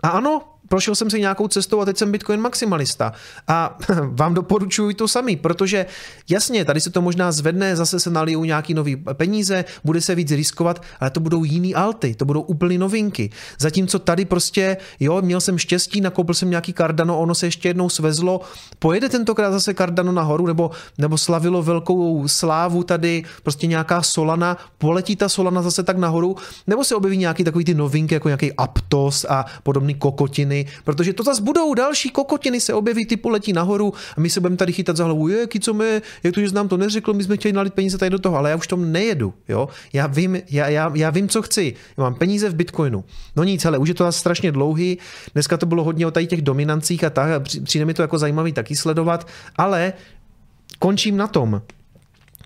[0.02, 3.12] A ano, prošel jsem si nějakou cestou a teď jsem Bitcoin maximalista.
[3.48, 3.78] A
[4.10, 5.86] vám doporučuji to sami, protože
[6.28, 10.30] jasně, tady se to možná zvedne, zase se nalijou nějaký nový peníze, bude se víc
[10.30, 13.30] riskovat, ale to budou jiný alty, to budou úplně novinky.
[13.58, 17.88] Zatímco tady prostě, jo, měl jsem štěstí, nakoupil jsem nějaký Cardano, ono se ještě jednou
[17.88, 18.40] svezlo,
[18.78, 25.16] pojede tentokrát zase Cardano nahoru, nebo, nebo slavilo velkou slávu tady, prostě nějaká Solana, poletí
[25.16, 29.26] ta Solana zase tak nahoru, nebo se objeví nějaký takový ty novinky, jako nějaký Aptos
[29.28, 33.92] a podobný kokotiny, ceny, protože to zase budou další kokotiny se objeví, ty poletí nahoru
[34.16, 36.68] a my se budeme tady chytat za hlavu, je, co my, jak to, že nám
[36.68, 39.34] to neřekl, my jsme chtěli nalit peníze tady do toho, ale já už tom nejedu,
[39.48, 39.68] jo.
[39.92, 41.74] Já vím, já, já, já vím, co chci.
[41.98, 43.04] Já mám peníze v Bitcoinu.
[43.36, 44.98] No nic, ale už je to zase strašně dlouhý.
[45.34, 48.52] Dneska to bylo hodně o tady těch dominancích a tak, přijde mi to jako zajímavý
[48.52, 49.92] taky sledovat, ale
[50.78, 51.62] končím na tom,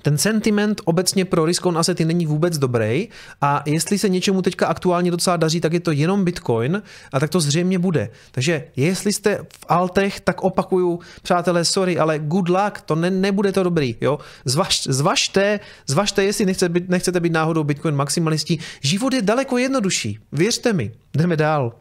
[0.02, 3.08] ten sentiment obecně pro risk on asety není vůbec dobrý
[3.40, 6.82] a jestli se něčemu teďka aktuálně docela daří, tak je to jenom Bitcoin
[7.12, 8.10] a tak to zřejmě bude.
[8.30, 13.52] Takže jestli jste v altech, tak opakuju, přátelé, sorry, ale good luck, to ne, nebude
[13.52, 14.18] to dobrý, jo.
[14.44, 18.58] Zvaž, zvažte, zvažte, jestli nechcete být, nechcete být náhodou Bitcoin maximalistí.
[18.80, 20.92] Život je daleko jednodušší, věřte mi.
[21.14, 21.72] Jdeme dál.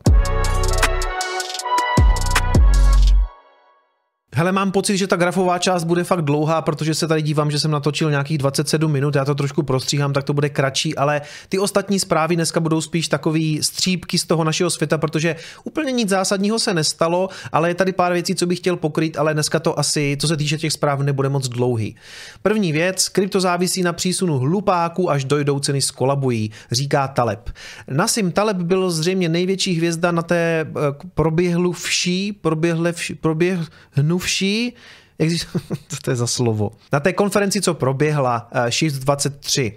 [4.39, 7.59] Hele, mám pocit, že ta grafová část bude fakt dlouhá, protože se tady dívám, že
[7.59, 11.59] jsem natočil nějakých 27 minut, já to trošku prostříhám, tak to bude kratší, ale ty
[11.59, 16.59] ostatní zprávy dneska budou spíš takový střípky z toho našeho světa, protože úplně nic zásadního
[16.59, 20.17] se nestalo, ale je tady pár věcí, co bych chtěl pokryt, ale dneska to asi,
[20.21, 21.95] co se týče těch zpráv, nebude moc dlouhý.
[22.41, 27.49] První věc, krypto závisí na přísunu hlupáků, až dojdou ceny skolabují, říká Taleb.
[27.87, 30.71] Nasim Taleb byl zřejmě největší hvězda na té eh,
[31.13, 32.33] proběhlu vší,
[35.19, 35.29] jak,
[36.01, 39.75] to je za slovo, na té konferenci, co proběhla, uh, Shift 23.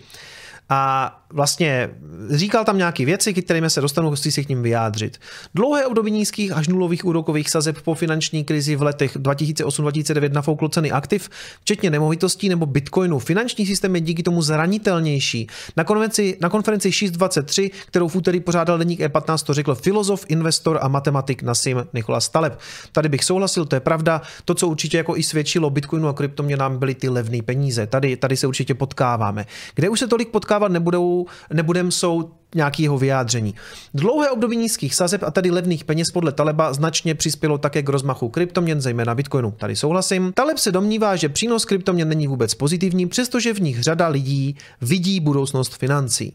[0.68, 1.90] A vlastně
[2.30, 5.18] říkal tam nějaké věci, kterými se dostanu, chci si k ním vyjádřit.
[5.54, 10.90] Dlouhé období nízkých až nulových úrokových sazeb po finanční krizi v letech 2008-2009 nafouklo ceny
[10.90, 13.18] aktiv, včetně nemovitostí nebo bitcoinu.
[13.18, 15.46] Finanční systém je díky tomu zranitelnější.
[15.76, 20.78] Na konferenci, na konferenci 623, kterou v úterý pořádal deník E15, to řekl filozof, investor
[20.82, 22.58] a matematik Nasim Nikolas Taleb.
[22.92, 24.22] Tady bych souhlasil, to je pravda.
[24.44, 27.86] To, co určitě jako i svědčilo bitcoinu a kryptoměnám, byly ty levné peníze.
[27.86, 29.46] Tady, tady se určitě potkáváme.
[29.74, 31.21] Kde už se tolik potkávat nebudou,
[31.52, 33.54] nebudem, jsou nějaký jeho vyjádření.
[33.94, 38.28] Dlouhé období nízkých sazeb a tady levných peněz podle Taleba značně přispělo také k rozmachu
[38.28, 39.50] kryptoměn, zejména Bitcoinu.
[39.50, 40.32] Tady souhlasím.
[40.32, 45.20] Taleb se domnívá, že přínos kryptoměn není vůbec pozitivní, přestože v nich řada lidí vidí
[45.20, 46.34] budoucnost financí.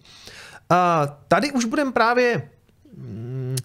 [0.69, 2.49] A tady už budeme právě
[2.97, 3.55] mm,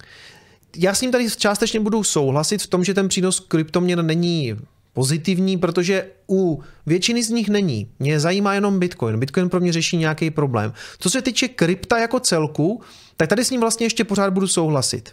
[0.76, 4.56] já s ním tady částečně budu souhlasit v tom, že ten přínos kryptoměn není
[4.92, 7.90] pozitivní, protože u většiny z nich není.
[7.98, 9.18] Mě zajímá jenom Bitcoin.
[9.18, 10.72] Bitcoin pro mě řeší nějaký problém.
[10.98, 12.82] Co se týče krypta jako celku,
[13.16, 15.10] tak tady s ním vlastně ještě pořád budu souhlasit.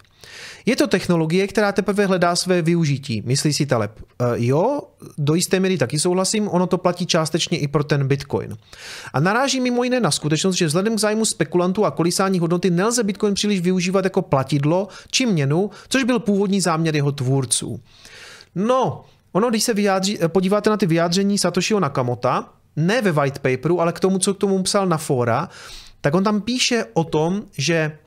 [0.66, 3.92] Je to technologie, která teprve hledá své využití, myslí si Taleb.
[3.98, 4.80] E, jo,
[5.18, 8.56] do jisté míry taky souhlasím, ono to platí částečně i pro ten Bitcoin.
[9.12, 13.02] A naráží mimo jiné na skutečnost, že vzhledem k zájmu spekulantů a kolísání hodnoty nelze
[13.02, 17.80] Bitcoin příliš využívat jako platidlo či měnu, což byl původní záměr jeho tvůrců.
[18.54, 23.38] No, Ono, když se vyjádří, eh, podíváte na ty vyjádření Satoshiho Nakamota, ne ve white
[23.38, 25.48] paperu, ale k tomu, co k tomu psal na fora,
[26.00, 27.98] tak on tam píše o tom, že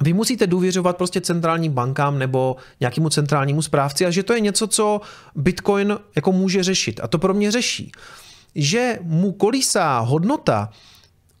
[0.00, 4.66] vy musíte důvěřovat prostě centrálním bankám nebo nějakému centrálnímu správci a že to je něco,
[4.66, 5.00] co
[5.34, 7.00] Bitcoin jako může řešit.
[7.02, 7.92] A to pro mě řeší.
[8.54, 10.70] Že mu kolísá hodnota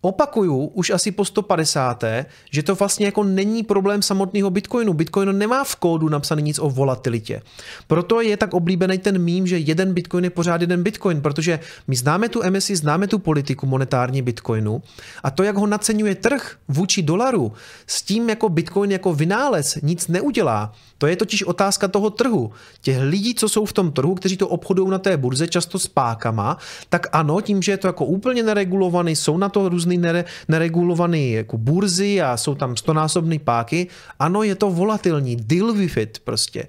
[0.04, 2.04] Opakuju už asi po 150.
[2.50, 4.92] že to vlastně jako není problém samotného Bitcoinu.
[4.92, 7.42] Bitcoin nemá v kódu napsaný nic o volatilitě.
[7.86, 11.96] Proto je tak oblíbený ten mím, že jeden Bitcoin je pořád jeden Bitcoin, protože my
[11.96, 14.82] známe tu emisi, známe tu politiku monetární Bitcoinu
[15.22, 17.52] a to, jak ho naceňuje trh vůči dolaru,
[17.86, 20.72] s tím jako Bitcoin jako vynález nic neudělá.
[20.98, 22.52] To je totiž otázka toho trhu.
[22.80, 25.86] Těch lidí, co jsou v tom trhu, kteří to obchodují na té burze, často s
[25.86, 26.56] pákama,
[26.88, 31.32] tak ano, tím, že je to jako úplně neregulovaný, jsou na to různý nere, neregulovaný
[31.32, 36.66] jako burzy a jsou tam stonásobný páky, ano, je to volatilní, deal with it prostě.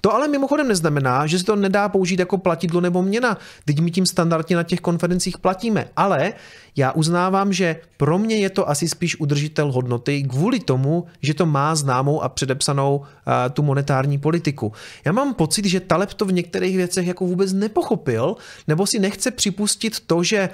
[0.00, 3.38] To ale mimochodem neznamená, že se to nedá použít jako platidlo nebo měna.
[3.64, 5.88] Teď my tím standardně na těch konferencích platíme.
[5.96, 6.32] Ale
[6.76, 11.46] já uznávám, že pro mě je to asi spíš udržitel hodnoty kvůli tomu, že to
[11.46, 13.04] má známou a předepsanou uh,
[13.52, 14.72] tu monetární politiku.
[15.04, 18.36] Já mám pocit, že Taleb to v některých věcech jako vůbec nepochopil,
[18.68, 20.48] nebo si nechce připustit to, že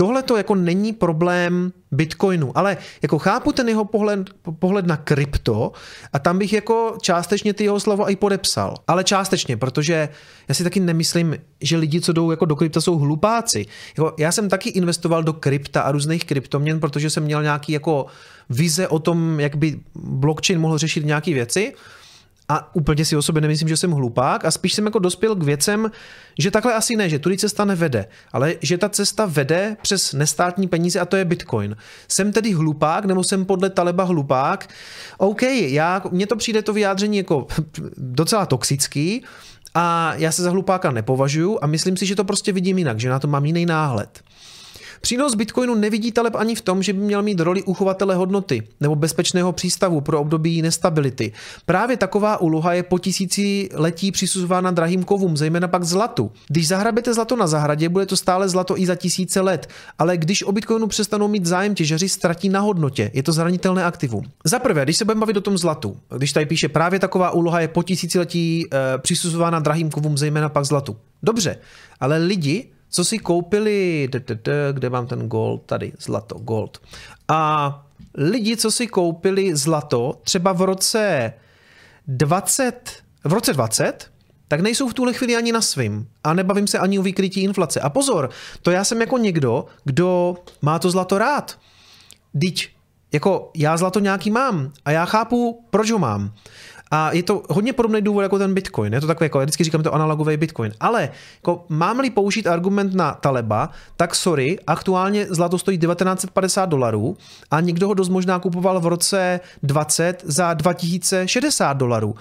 [0.00, 5.72] Tohle to jako není problém Bitcoinu, ale jako chápu ten jeho pohled, pohled na krypto
[6.12, 8.74] a tam bych jako částečně ty jeho slovo i podepsal.
[8.86, 10.08] Ale částečně, protože
[10.48, 13.66] já si taky nemyslím, že lidi, co jdou jako do krypta, jsou hlupáci.
[13.96, 18.06] Jako já jsem taky investoval do krypta a různých kryptoměn, protože jsem měl nějaký jako
[18.50, 21.74] vize o tom, jak by blockchain mohl řešit nějaké věci
[22.50, 25.42] a úplně si o sobě nemyslím, že jsem hlupák a spíš jsem jako dospěl k
[25.42, 25.90] věcem,
[26.38, 30.68] že takhle asi ne, že tudy cesta nevede, ale že ta cesta vede přes nestátní
[30.68, 31.76] peníze a to je Bitcoin.
[32.08, 34.68] Jsem tedy hlupák nebo jsem podle Taleba hlupák?
[35.18, 37.46] OK, já, mně to přijde to vyjádření jako
[37.96, 39.24] docela toxický
[39.74, 43.10] a já se za hlupáka nepovažuju a myslím si, že to prostě vidím jinak, že
[43.10, 44.20] na to mám jiný náhled.
[45.00, 48.96] Přínos Bitcoinu nevidí Taleb ani v tom, že by měl mít roli uchovatele hodnoty nebo
[48.96, 51.32] bezpečného přístavu pro období nestability.
[51.66, 56.30] Právě taková úloha je po tisíci letí přisuzována drahým kovům, zejména pak zlatu.
[56.48, 60.42] Když zahrabete zlato na zahradě, bude to stále zlato i za tisíce let, ale když
[60.42, 63.10] o Bitcoinu přestanou mít zájem těžaři, ztratí na hodnotě.
[63.14, 64.24] Je to zranitelné aktivum.
[64.44, 67.60] Za prvé, když se budeme bavit o tom zlatu, když tady píše právě taková úloha
[67.60, 70.96] je po tisíciletí e, přisuzována drahým kovům, zejména pak zlatu.
[71.22, 71.58] Dobře,
[72.00, 74.08] ale lidi, co si koupili,
[74.72, 76.82] kde mám ten gold, tady, zlato, gold.
[77.28, 77.82] A
[78.14, 81.32] lidi, co si koupili zlato třeba v roce
[82.06, 82.90] 20,
[83.24, 84.10] v roce 20,
[84.48, 86.08] tak nejsou v tuhle chvíli ani na svým.
[86.24, 87.80] A nebavím se ani o vykrytí inflace.
[87.80, 88.30] A pozor,
[88.62, 91.58] to já jsem jako někdo, kdo má to zlato rád.
[92.40, 92.68] Teď,
[93.12, 96.32] jako já zlato nějaký mám a já chápu, proč ho mám.
[96.90, 98.92] A je to hodně podobný důvod jako ten Bitcoin.
[98.92, 100.72] Je to takové, jako já vždycky říkám to analogový Bitcoin.
[100.80, 107.16] Ale jako, mám-li použít argument na Taleba, tak sorry, aktuálně zlato stojí 1950 dolarů
[107.50, 112.14] a někdo ho dost možná kupoval v roce 20 za 2060 dolarů.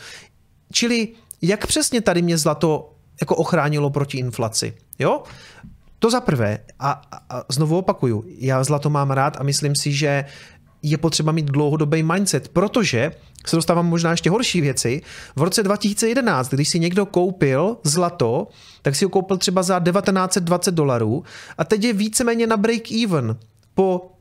[0.72, 1.08] Čili
[1.42, 4.74] jak přesně tady mě zlato jako ochránilo proti inflaci?
[5.00, 5.24] Jo?
[6.00, 6.58] To za prvé.
[6.80, 10.26] A, a znovu opakuju, já zlato mám rád a myslím si, že
[10.82, 13.12] je potřeba mít dlouhodobý mindset, protože
[13.46, 15.02] se dostávám možná ještě horší věci.
[15.36, 18.48] V roce 2011, když si někdo koupil zlato,
[18.82, 21.24] tak si ho koupil třeba za 1920 dolarů
[21.58, 23.38] a teď je víceméně na break even.
[23.74, 24.12] Po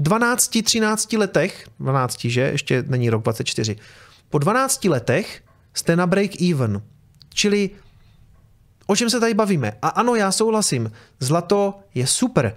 [0.00, 2.40] 12-13 letech, 12, že?
[2.40, 3.76] Ještě není rok 24.
[4.30, 5.42] Po 12 letech
[5.74, 6.82] jste na break even.
[7.34, 7.70] Čili
[8.86, 9.72] o čem se tady bavíme?
[9.82, 12.56] A ano, já souhlasím, zlato je super,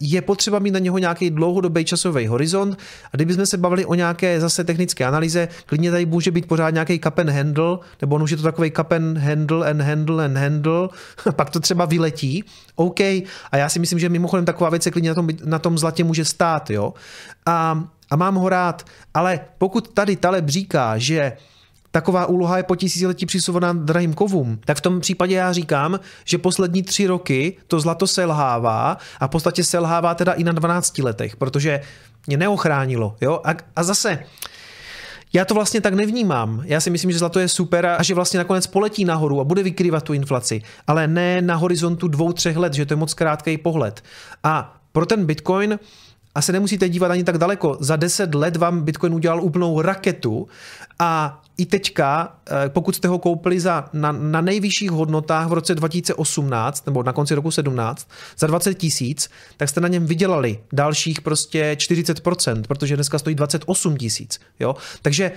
[0.00, 2.78] je potřeba mít na něho nějaký dlouhodobý časový horizont.
[3.12, 7.00] A kdybychom se bavili o nějaké zase technické analýze, klidně tady může být pořád nějaký
[7.04, 10.88] and handle, nebo on už je to takový and handle and handle and handle,
[11.36, 15.10] pak to třeba vyletí, OK, a já si myslím, že mimochodem taková věc se klidně
[15.10, 16.94] na tom, na tom zlatě může stát, jo,
[17.46, 21.32] a, a mám ho rád, ale pokud tady Taleb říká, že
[21.90, 26.38] taková úloha je po tisíciletí přisouvaná drahým kovům, tak v tom případě já říkám, že
[26.38, 31.36] poslední tři roky to zlato selhává a v podstatě selhává teda i na 12 letech,
[31.36, 31.80] protože
[32.26, 33.16] mě neochránilo.
[33.20, 33.40] Jo?
[33.44, 34.18] A, a zase,
[35.32, 36.62] já to vlastně tak nevnímám.
[36.64, 39.62] Já si myslím, že zlato je super a že vlastně nakonec poletí nahoru a bude
[39.62, 43.58] vykrývat tu inflaci, ale ne na horizontu dvou, třech let, že to je moc krátký
[43.58, 44.04] pohled.
[44.44, 45.78] A pro ten Bitcoin
[46.34, 47.76] a se nemusíte dívat ani tak daleko.
[47.80, 50.48] Za 10 let vám Bitcoin udělal úplnou raketu
[50.98, 55.74] a i teďka, eh, pokud jste ho koupili za, na, na nejvyšších hodnotách v roce
[55.74, 61.20] 2018 nebo na konci roku 17 za 20 tisíc, tak jste na něm vydělali dalších
[61.20, 64.40] prostě 40%, protože dneska stojí 28 tisíc.
[65.02, 65.32] Takže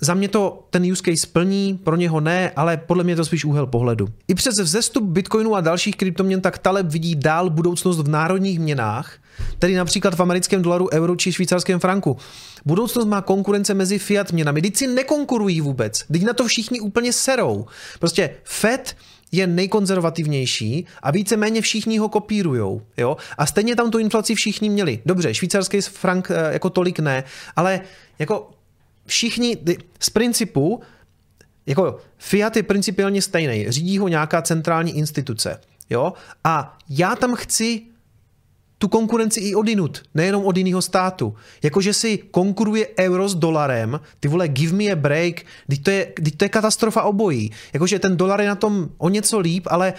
[0.00, 3.24] za mě to ten use case plní, pro něho ne, ale podle mě je to
[3.24, 4.08] spíš úhel pohledu.
[4.28, 9.18] I přes vzestup Bitcoinu a dalších kryptoměn tak Taleb vidí dál budoucnost v národních měnách,
[9.58, 12.16] tedy například v americkém dolaru, euro či švýcarském franku.
[12.64, 17.12] Budoucnost má konkurence mezi fiat měnami, teď si nekonkurují vůbec, teď na to všichni úplně
[17.12, 17.66] serou.
[17.98, 18.96] Prostě Fed
[19.32, 22.82] je nejkonzervativnější a víceméně všichni ho kopírujou.
[22.96, 23.16] Jo?
[23.38, 24.98] A stejně tam tu inflaci všichni měli.
[25.06, 27.24] Dobře, švýcarský frank eh, jako tolik ne,
[27.56, 27.80] ale
[28.18, 28.50] jako
[29.08, 29.56] všichni
[30.00, 30.80] z principu,
[31.66, 35.60] jako Fiat je principiálně stejný, řídí ho nějaká centrální instituce.
[35.90, 36.12] Jo?
[36.44, 37.82] A já tam chci
[38.78, 41.34] tu konkurenci i odinut, nejenom od jiného státu.
[41.62, 46.12] Jakože si konkuruje euro s dolarem, ty vole, give me a break, teď to je,
[46.24, 47.50] teď to je katastrofa obojí.
[47.72, 49.98] Jakože ten dolar je na tom o něco líp, ale uh,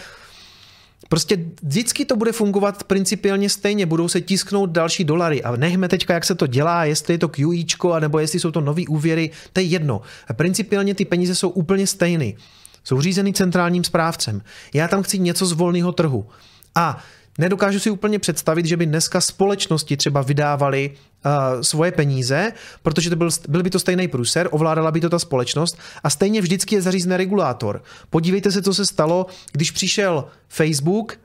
[1.09, 6.13] Prostě vždycky to bude fungovat principiálně stejně, budou se tisknout další dolary a nechme teďka,
[6.13, 9.59] jak se to dělá, jestli je to QIčko, nebo jestli jsou to nové úvěry, to
[9.59, 10.01] je jedno.
[10.27, 12.35] A principiálně ty peníze jsou úplně stejný.
[12.83, 14.41] Jsou řízený centrálním správcem.
[14.73, 16.25] Já tam chci něco z volného trhu.
[16.75, 17.03] A
[17.39, 23.15] Nedokážu si úplně představit, že by dneska společnosti třeba vydávaly uh, svoje peníze, protože to
[23.15, 26.81] byl, byl by to stejný průser, ovládala by to ta společnost a stejně vždycky je
[26.81, 27.83] zařízený regulátor.
[28.09, 31.19] Podívejte se, co se stalo, když přišel Facebook,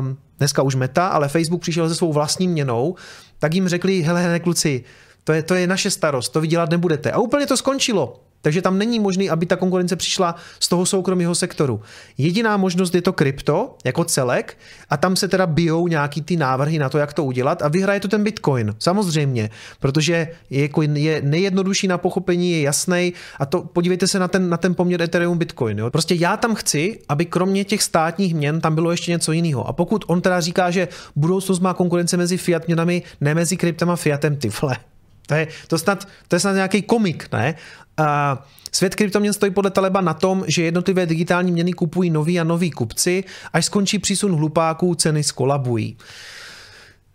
[0.00, 2.94] um, dneska už Meta, ale Facebook přišel se svou vlastní měnou,
[3.38, 4.84] tak jim řekli, hele, hele kluci,
[5.24, 7.12] to je, to je naše starost, to vy dělat nebudete.
[7.12, 8.20] A úplně to skončilo.
[8.42, 11.80] Takže tam není možný, aby ta konkurence přišla z toho soukromého sektoru.
[12.18, 14.58] Jediná možnost je to krypto jako celek
[14.90, 18.00] a tam se teda bijou nějaký ty návrhy na to, jak to udělat a vyhraje
[18.00, 18.74] to ten Bitcoin.
[18.78, 19.50] Samozřejmě,
[19.80, 24.48] protože je, jako je nejjednodušší na pochopení, je jasný a to podívejte se na ten,
[24.48, 25.78] na ten poměr Ethereum Bitcoin.
[25.78, 25.90] Jo.
[25.90, 29.68] Prostě já tam chci, aby kromě těch státních měn tam bylo ještě něco jiného.
[29.68, 33.90] A pokud on teda říká, že budoucnost má konkurence mezi fiat měnami, ne mezi kryptem
[33.90, 34.91] a fiatem, ty vole.
[35.26, 37.54] To je, to, snad, to je snad nějaký komik, ne?
[37.96, 38.38] A
[38.72, 42.70] svět kryptoměn stojí podle Taleba na tom, že jednotlivé digitální měny kupují noví a noví
[42.70, 45.96] kupci, až skončí přísun hlupáků, ceny skolabují.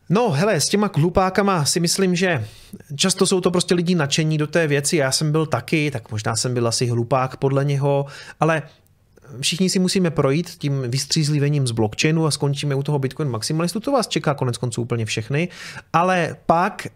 [0.09, 2.47] No, hele, s těma hlupákama si myslím, že
[2.95, 4.97] často jsou to prostě lidi nadšení do té věci.
[4.97, 8.05] Já jsem byl taky, tak možná jsem byl asi hlupák podle něho,
[8.39, 8.63] ale
[9.41, 13.79] všichni si musíme projít tím vystřízlivením z blockchainu a skončíme u toho Bitcoin maximalistu.
[13.79, 15.47] To vás čeká konec konců úplně všechny.
[15.93, 16.87] Ale pak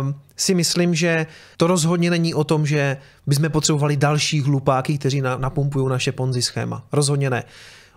[0.00, 1.26] uh, si myslím, že
[1.56, 6.42] to rozhodně není o tom, že bychom potřebovali další hlupáky, kteří na, napumpují naše ponzi
[6.42, 6.84] schéma.
[6.92, 7.44] Rozhodně ne.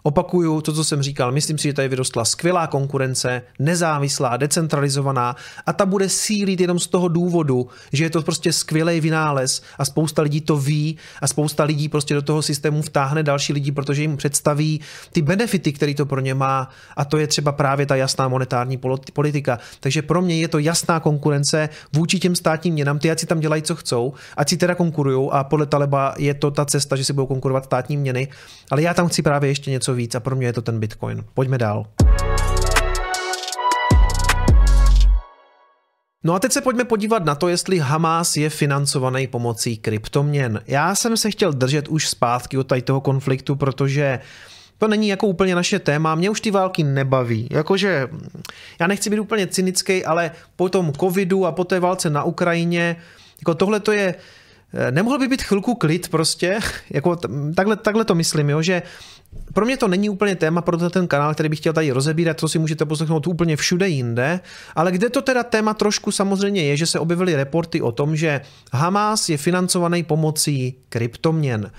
[0.04, 5.36] Opakuju to, co jsem říkal, myslím si, že tady vyrostla skvělá konkurence, nezávislá, decentralizovaná
[5.66, 9.86] a ta bude sílit jenom z toho důvodu, že je to prostě skvělý vynález a
[9.86, 14.02] spousta lidí to ví a spousta lidí prostě do toho systému vtáhne další lidi, protože
[14.02, 14.82] jim představí
[15.12, 16.70] ty benefity, které to pro ně má.
[16.98, 18.80] A to je třeba právě ta jasná monetární
[19.14, 19.60] politika.
[19.80, 23.40] Takže pro mě je to jasná konkurence vůči těm státním měnám, ty ať si tam
[23.40, 27.06] dělají, co chcou, ať si teda konkurují a podle Taleba je to ta cesta, že
[27.06, 28.28] si budou konkurovat státní měny,
[28.72, 30.80] ale já tam chci právě ještě něco něco víc a pro mě je to ten
[30.80, 31.24] Bitcoin.
[31.34, 31.86] Pojďme dál.
[36.24, 40.62] No a teď se pojďme podívat na to, jestli Hamas je financovaný pomocí kryptoměn.
[40.68, 44.20] Já jsem se chtěl držet už zpátky od tady toho konfliktu, protože
[44.78, 47.48] to není jako úplně naše téma, mě už ty války nebaví.
[47.52, 48.08] Jakože,
[48.80, 52.96] já nechci být úplně cynický, ale po tom covidu a po té válce na Ukrajině,
[53.40, 54.16] jako tohle to je,
[54.92, 56.60] nemohl by být chvilku klid prostě,
[56.90, 57.16] jako
[57.56, 58.82] takhle, takhle to myslím, jo, že
[59.54, 62.48] pro mě to není úplně téma pro ten kanál, který bych chtěl tady rozebírat, to
[62.48, 64.40] si můžete poslechnout úplně všude jinde,
[64.76, 68.42] ale kde to teda téma trošku samozřejmě je, že se objevily reporty o tom, že
[68.74, 71.72] Hamas je financovaný pomocí kryptoměn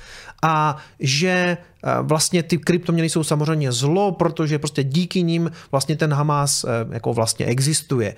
[0.43, 6.13] a že eh, vlastně ty kryptoměny jsou samozřejmě zlo, protože prostě díky nim vlastně ten
[6.13, 8.15] Hamas eh, jako vlastně existuje,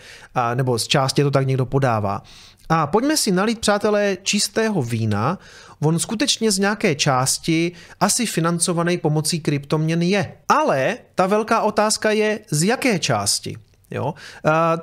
[0.54, 2.22] nebo z části to tak někdo podává.
[2.68, 5.38] A pojďme si nalít, přátelé, čistého vína.
[5.84, 10.32] On skutečně z nějaké části asi financovaný pomocí kryptoměn je.
[10.48, 13.56] Ale ta velká otázka je, z jaké části?
[13.92, 14.14] Jo?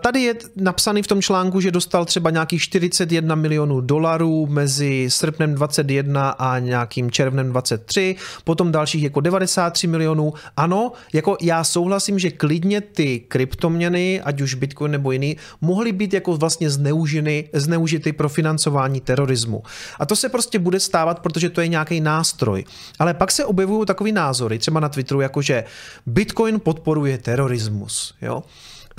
[0.01, 5.55] Tady je napsaný v tom článku, že dostal třeba nějakých 41 milionů dolarů mezi srpnem
[5.55, 10.33] 21 a nějakým červnem 23, potom dalších jako 93 milionů.
[10.57, 16.13] Ano, jako já souhlasím, že klidně ty kryptoměny, ať už Bitcoin nebo jiný, mohly být
[16.13, 19.63] jako vlastně zneužiny, zneužity pro financování terorismu.
[19.99, 22.63] A to se prostě bude stávat, protože to je nějaký nástroj.
[22.99, 25.63] Ale pak se objevují takový názory, třeba na Twitteru, jako že
[26.05, 28.13] Bitcoin podporuje terorismus.
[28.21, 28.43] Jo?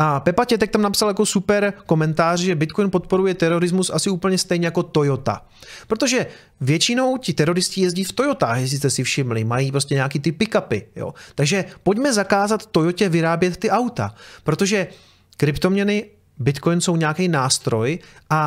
[0.02, 4.66] A Pepa Tětek tam napsal jako super komentář, že Bitcoin podporuje terorismus asi úplně stejně
[4.66, 5.46] jako Toyota.
[5.86, 6.26] Protože
[6.60, 10.82] většinou ti teroristi jezdí v Toyota, jestli jste si všimli, mají prostě nějaký ty pick-upy.
[10.96, 11.14] Jo?
[11.34, 14.86] Takže pojďme zakázat Toyotě vyrábět ty auta, protože
[15.36, 16.04] kryptoměny
[16.38, 17.98] Bitcoin jsou nějaký nástroj
[18.30, 18.38] a,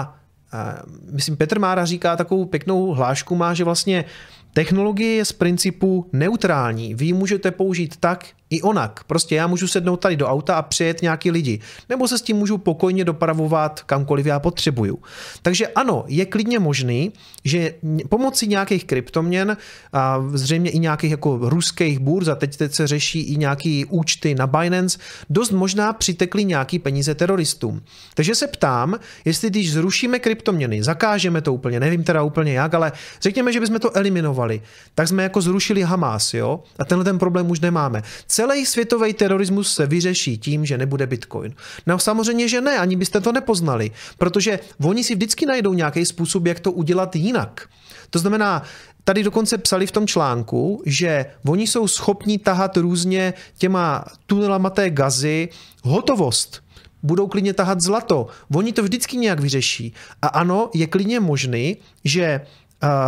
[0.51, 0.75] a
[1.11, 4.05] myslím, Petr Mára říká takovou pěknou hlášku, má, že vlastně
[4.53, 6.95] technologie je z principu neutrální.
[6.95, 9.03] Vy ji můžete použít tak, i onak.
[9.03, 11.59] Prostě já můžu sednout tady do auta a přijet nějaký lidi.
[11.89, 14.99] Nebo se s tím můžu pokojně dopravovat kamkoliv já potřebuju.
[15.41, 17.11] Takže ano, je klidně možný,
[17.43, 17.73] že
[18.09, 19.57] pomocí nějakých kryptoměn
[19.93, 24.35] a zřejmě i nějakých jako ruských burz a teď, teď se řeší i nějaký účty
[24.35, 24.97] na Binance,
[25.29, 27.81] dost možná přitekly nějaký peníze teroristům.
[28.13, 28.95] Takže se ptám,
[29.25, 32.91] jestli když zrušíme kryptoměny, zakážeme to úplně, nevím teda úplně jak, ale
[33.21, 34.61] řekněme, že bychom to eliminovali,
[34.95, 36.63] tak jsme jako zrušili Hamas, jo?
[36.79, 38.03] A tenhle ten problém už nemáme.
[38.43, 41.55] Celý světový terorismus se vyřeší tím, že nebude Bitcoin.
[41.87, 46.45] No samozřejmě, že ne, ani byste to nepoznali, protože oni si vždycky najdou nějaký způsob,
[46.45, 47.69] jak to udělat jinak.
[48.09, 48.63] To znamená,
[49.05, 54.89] Tady dokonce psali v tom článku, že oni jsou schopni tahat různě těma tunelama té
[54.89, 55.49] gazy
[55.83, 56.63] hotovost.
[57.03, 58.27] Budou klidně tahat zlato.
[58.55, 59.93] Oni to vždycky nějak vyřeší.
[60.21, 62.41] A ano, je klidně možný, že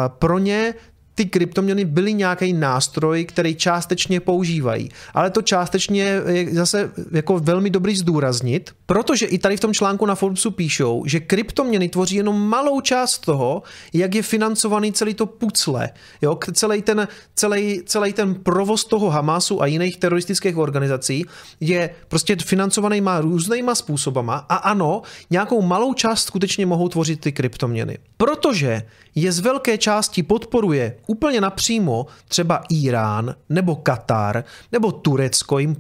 [0.08, 0.74] pro ně
[1.16, 4.90] ty kryptoměny byly nějaký nástroj, který částečně používají.
[5.14, 10.06] Ale to částečně je zase jako velmi dobrý zdůraznit, protože i tady v tom článku
[10.06, 13.64] na Forbesu píšou, že kryptoměny tvoří jenom malou část toho,
[13.94, 15.90] jak je financovaný celý to pucle.
[16.22, 16.40] Jo?
[16.54, 21.26] Celý, ten, celý, celý ten provoz toho Hamasu a jiných teroristických organizací
[21.60, 27.32] je prostě financovaný má různýma způsobama a ano, nějakou malou část skutečně mohou tvořit ty
[27.32, 27.98] kryptoměny.
[28.18, 28.84] Protože
[29.16, 35.76] je z velké části podporuje úplně napřímo třeba Irán nebo Katar nebo Turecko jim,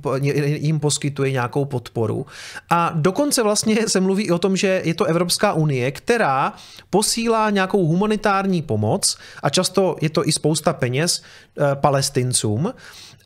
[0.46, 2.26] jim poskytuje nějakou podporu.
[2.70, 6.54] A dokonce vlastně se mluví i o tom, že je to Evropská unie, která
[6.90, 12.74] posílá nějakou humanitární pomoc a často je to i spousta peněz e, palestincům.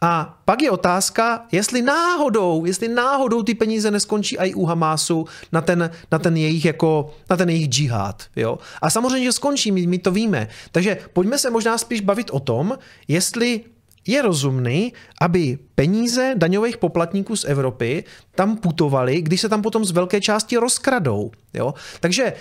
[0.01, 5.61] A pak je otázka, jestli náhodou, jestli náhodou ty peníze neskončí i u Hamásu na
[5.61, 8.59] ten, na ten jejich jako, na ten jejich džihad, jo.
[8.81, 10.47] A samozřejmě, že skončí, my, my to víme.
[10.71, 13.61] Takže pojďme se možná spíš bavit o tom, jestli
[14.07, 18.03] je rozumný, aby peníze daňových poplatníků z Evropy
[18.35, 21.31] tam putovaly, když se tam potom z velké části rozkradou.
[21.53, 21.73] Jo?
[21.99, 22.33] Takže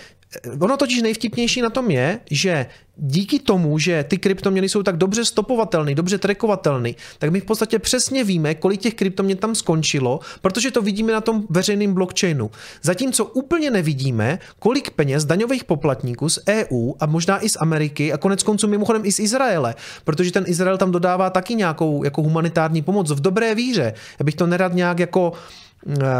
[0.60, 2.66] Ono totiž nejvtipnější na tom je, že
[2.96, 7.78] díky tomu, že ty kryptoměny jsou tak dobře stopovatelné, dobře trackovatelné, tak my v podstatě
[7.78, 12.50] přesně víme, kolik těch kryptoměn tam skončilo, protože to vidíme na tom veřejném blockchainu.
[12.82, 18.16] Zatímco úplně nevidíme, kolik peněz daňových poplatníků z EU a možná i z Ameriky a
[18.16, 19.74] konec konců mimochodem i z Izraele,
[20.04, 23.94] protože ten Izrael tam dodává taky nějakou jako humanitární pomoc v dobré víře.
[24.18, 25.32] Já bych to nerad nějak jako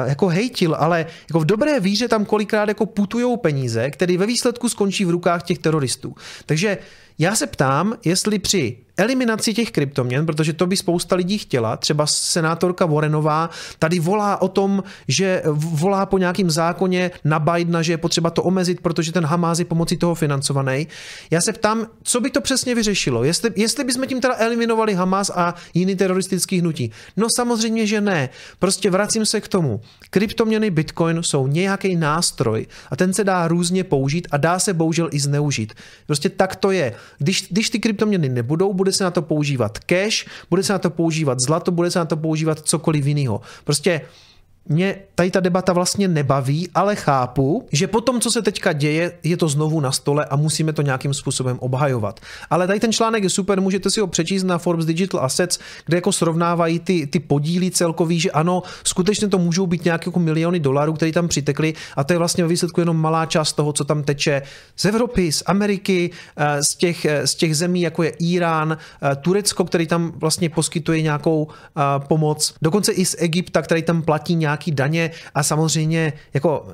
[0.06, 4.68] jako hejtil, ale jako v dobré víře tam kolikrát jako putujou peníze, které ve výsledku
[4.68, 6.14] skončí v rukách těch teroristů.
[6.46, 6.78] Takže
[7.18, 12.07] já se ptám, jestli při eliminaci těch kryptoměn, protože to by spousta lidí chtěla, třeba
[12.07, 17.99] senátorka Warrenová tady volá o tom, že volá po nějakým zákoně na Bidena, že je
[17.99, 20.86] potřeba to omezit, protože ten Hamas je pomocí toho financovaný.
[21.30, 23.24] Já se ptám, co by to přesně vyřešilo?
[23.24, 26.90] Jestli, jestli bychom tím teda eliminovali Hamas a jiný teroristický hnutí?
[27.16, 28.28] No samozřejmě, že ne.
[28.59, 29.80] Prostě vracím se k tomu.
[30.11, 35.09] Kryptoměny Bitcoin jsou nějaký nástroj a ten se dá různě použít a dá se bohužel
[35.12, 35.74] i zneužít.
[36.07, 36.94] Prostě tak to je.
[37.18, 40.91] Když, když ty kryptoměny nebudou, bude se na to používat cash, bude se na to
[40.91, 43.41] používat zlato, bude se na to používat cokoliv jiného.
[43.64, 44.01] Prostě
[44.69, 49.12] mě tady ta debata vlastně nebaví, ale chápu, že po tom, co se teďka děje,
[49.23, 52.21] je to znovu na stole a musíme to nějakým způsobem obhajovat.
[52.51, 55.97] Ale tady ten článek je super, můžete si ho přečíst na Forbes Digital Assets, kde
[55.97, 60.61] jako srovnávají ty, ty podíly celkový, že ano, skutečně to můžou být nějaké jako miliony
[60.61, 63.85] dolarů, které tam přitekly a to je vlastně ve výsledku jenom malá část toho, co
[63.85, 64.43] tam teče
[64.77, 69.16] z Evropy, z Ameriky, eh, z těch, eh, z těch zemí, jako je Irán, eh,
[69.16, 71.49] Turecko, který tam vlastně poskytuje nějakou
[71.99, 76.66] pomoc, dokonce i z Egypta, který tam platí nějak nějaký daně a samozřejmě jako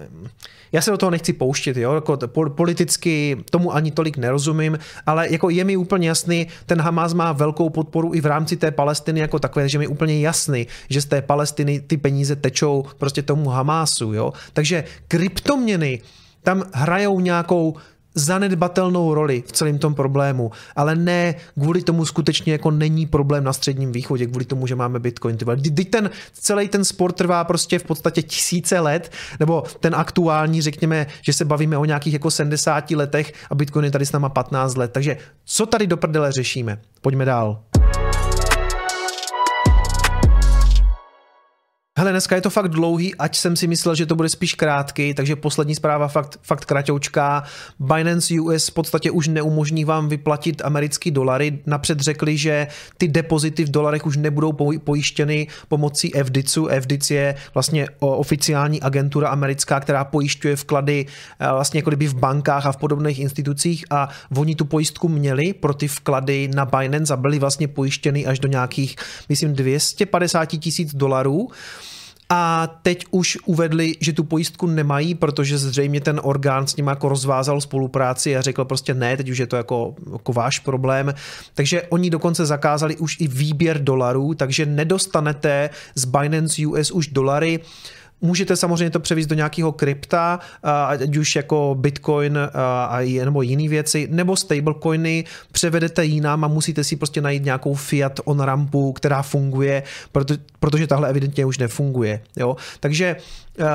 [0.72, 2.18] já se do toho nechci pouštět, jo, jako
[2.48, 7.70] politicky tomu ani tolik nerozumím, ale jako je mi úplně jasný, ten Hamas má velkou
[7.70, 11.22] podporu i v rámci té Palestiny jako takové, že mi úplně jasný, že z té
[11.22, 14.32] Palestiny ty peníze tečou prostě tomu Hamásu, jo.
[14.52, 16.02] Takže kryptoměny
[16.42, 17.76] tam hrajou nějakou
[18.14, 23.52] zanedbatelnou roli v celém tom problému, ale ne kvůli tomu skutečně jako není problém na
[23.52, 25.36] středním východě, kvůli tomu, že máme Bitcoin.
[25.74, 31.06] Teď ten celý ten sport trvá prostě v podstatě tisíce let, nebo ten aktuální, řekněme,
[31.22, 34.76] že se bavíme o nějakých jako 70 letech a Bitcoin je tady s náma 15
[34.76, 34.92] let.
[34.92, 36.78] Takže co tady do prdele řešíme?
[37.00, 37.73] Pojďme dál.
[41.98, 45.14] Hele, dneska je to fakt dlouhý, ať jsem si myslel, že to bude spíš krátký,
[45.14, 47.42] takže poslední zpráva fakt, fakt kratoučká.
[47.78, 51.58] Binance US v podstatě už neumožní vám vyplatit americký dolary.
[51.66, 52.66] Napřed řekli, že
[52.98, 56.68] ty depozity v dolarech už nebudou pojištěny pomocí FDICu.
[56.80, 61.06] FDIC je vlastně oficiální agentura americká, která pojišťuje vklady
[61.40, 65.52] eh, vlastně jako kdyby v bankách a v podobných institucích a oni tu pojistku měli
[65.52, 68.96] pro ty vklady na Binance a byly vlastně pojištěny až do nějakých,
[69.28, 71.50] myslím, 250 tisíc dolarů.
[72.36, 77.08] A teď už uvedli, že tu pojistku nemají, protože zřejmě ten orgán s ním jako
[77.08, 81.14] rozvázal spolupráci a řekl prostě ne, teď už je to jako, jako váš problém.
[81.54, 87.60] Takže oni dokonce zakázali už i výběr dolarů, takže nedostanete z Binance US už dolary.
[88.24, 90.40] Můžete samozřejmě to převíst do nějakého krypta,
[90.86, 92.38] ať už jako Bitcoin
[92.88, 98.20] a, nebo jiné věci, nebo stablecoiny převedete jinam a musíte si prostě najít nějakou fiat
[98.24, 102.20] on rampu, která funguje, proto, protože tahle evidentně už nefunguje.
[102.36, 102.56] Jo?
[102.80, 103.16] Takže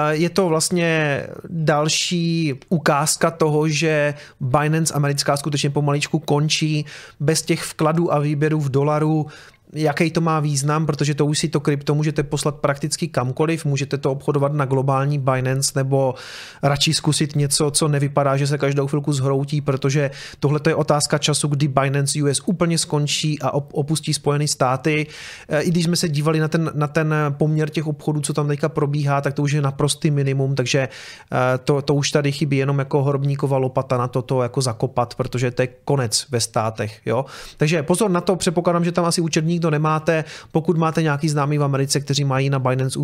[0.09, 6.85] je to vlastně další ukázka toho, že Binance americká skutečně pomaličku končí
[7.19, 9.27] bez těch vkladů a výběrů v dolaru
[9.73, 13.97] jaký to má význam, protože to už si to krypto můžete poslat prakticky kamkoliv, můžete
[13.97, 16.15] to obchodovat na globální Binance nebo
[16.63, 21.47] radši zkusit něco, co nevypadá, že se každou chvilku zhroutí, protože tohle je otázka času,
[21.47, 25.07] kdy Binance US úplně skončí a opustí Spojené státy.
[25.49, 28.47] E, I když jsme se dívali na ten, na ten poměr těch obchodů, co tam
[28.47, 32.57] teďka probíhá, tak to už je naprostý minimum, takže e, to, to už tady chybí
[32.57, 36.99] jenom jako horobníková lopata na to, to jako zakopat, protože to je konec ve státech.
[37.05, 37.25] Jo?
[37.57, 40.23] Takže pozor na to, předpokládám, že tam asi účetní nikdo nemáte.
[40.51, 42.99] Pokud máte nějaký známý v Americe, kteří mají na Binance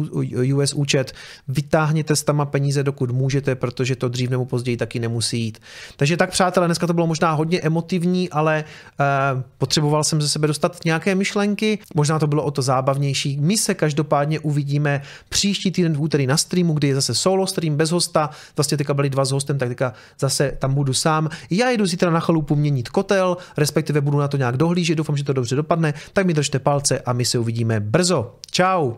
[0.56, 1.14] US účet,
[1.48, 5.60] vytáhněte s tama peníze, dokud můžete, protože to dřív nebo později taky nemusí jít.
[5.98, 10.48] Takže tak, přátelé, dneska to bylo možná hodně emotivní, ale uh, potřeboval jsem ze sebe
[10.48, 11.80] dostat nějaké myšlenky.
[11.96, 13.38] Možná to bylo o to zábavnější.
[13.42, 17.76] My se každopádně uvidíme příští týden v úterý na streamu, kdy je zase solo stream
[17.76, 18.30] bez hosta.
[18.58, 21.30] Vlastně teďka byli dva s hostem, tak teďka zase tam budu sám.
[21.50, 25.24] Já jdu zítra na chalupu měnit kotel, respektive budu na to nějak dohlížet, doufám, že
[25.24, 25.94] to dobře dopadne.
[26.14, 28.36] Tak mi držte palce a my se uvidíme brzo.
[28.52, 28.98] Ciao!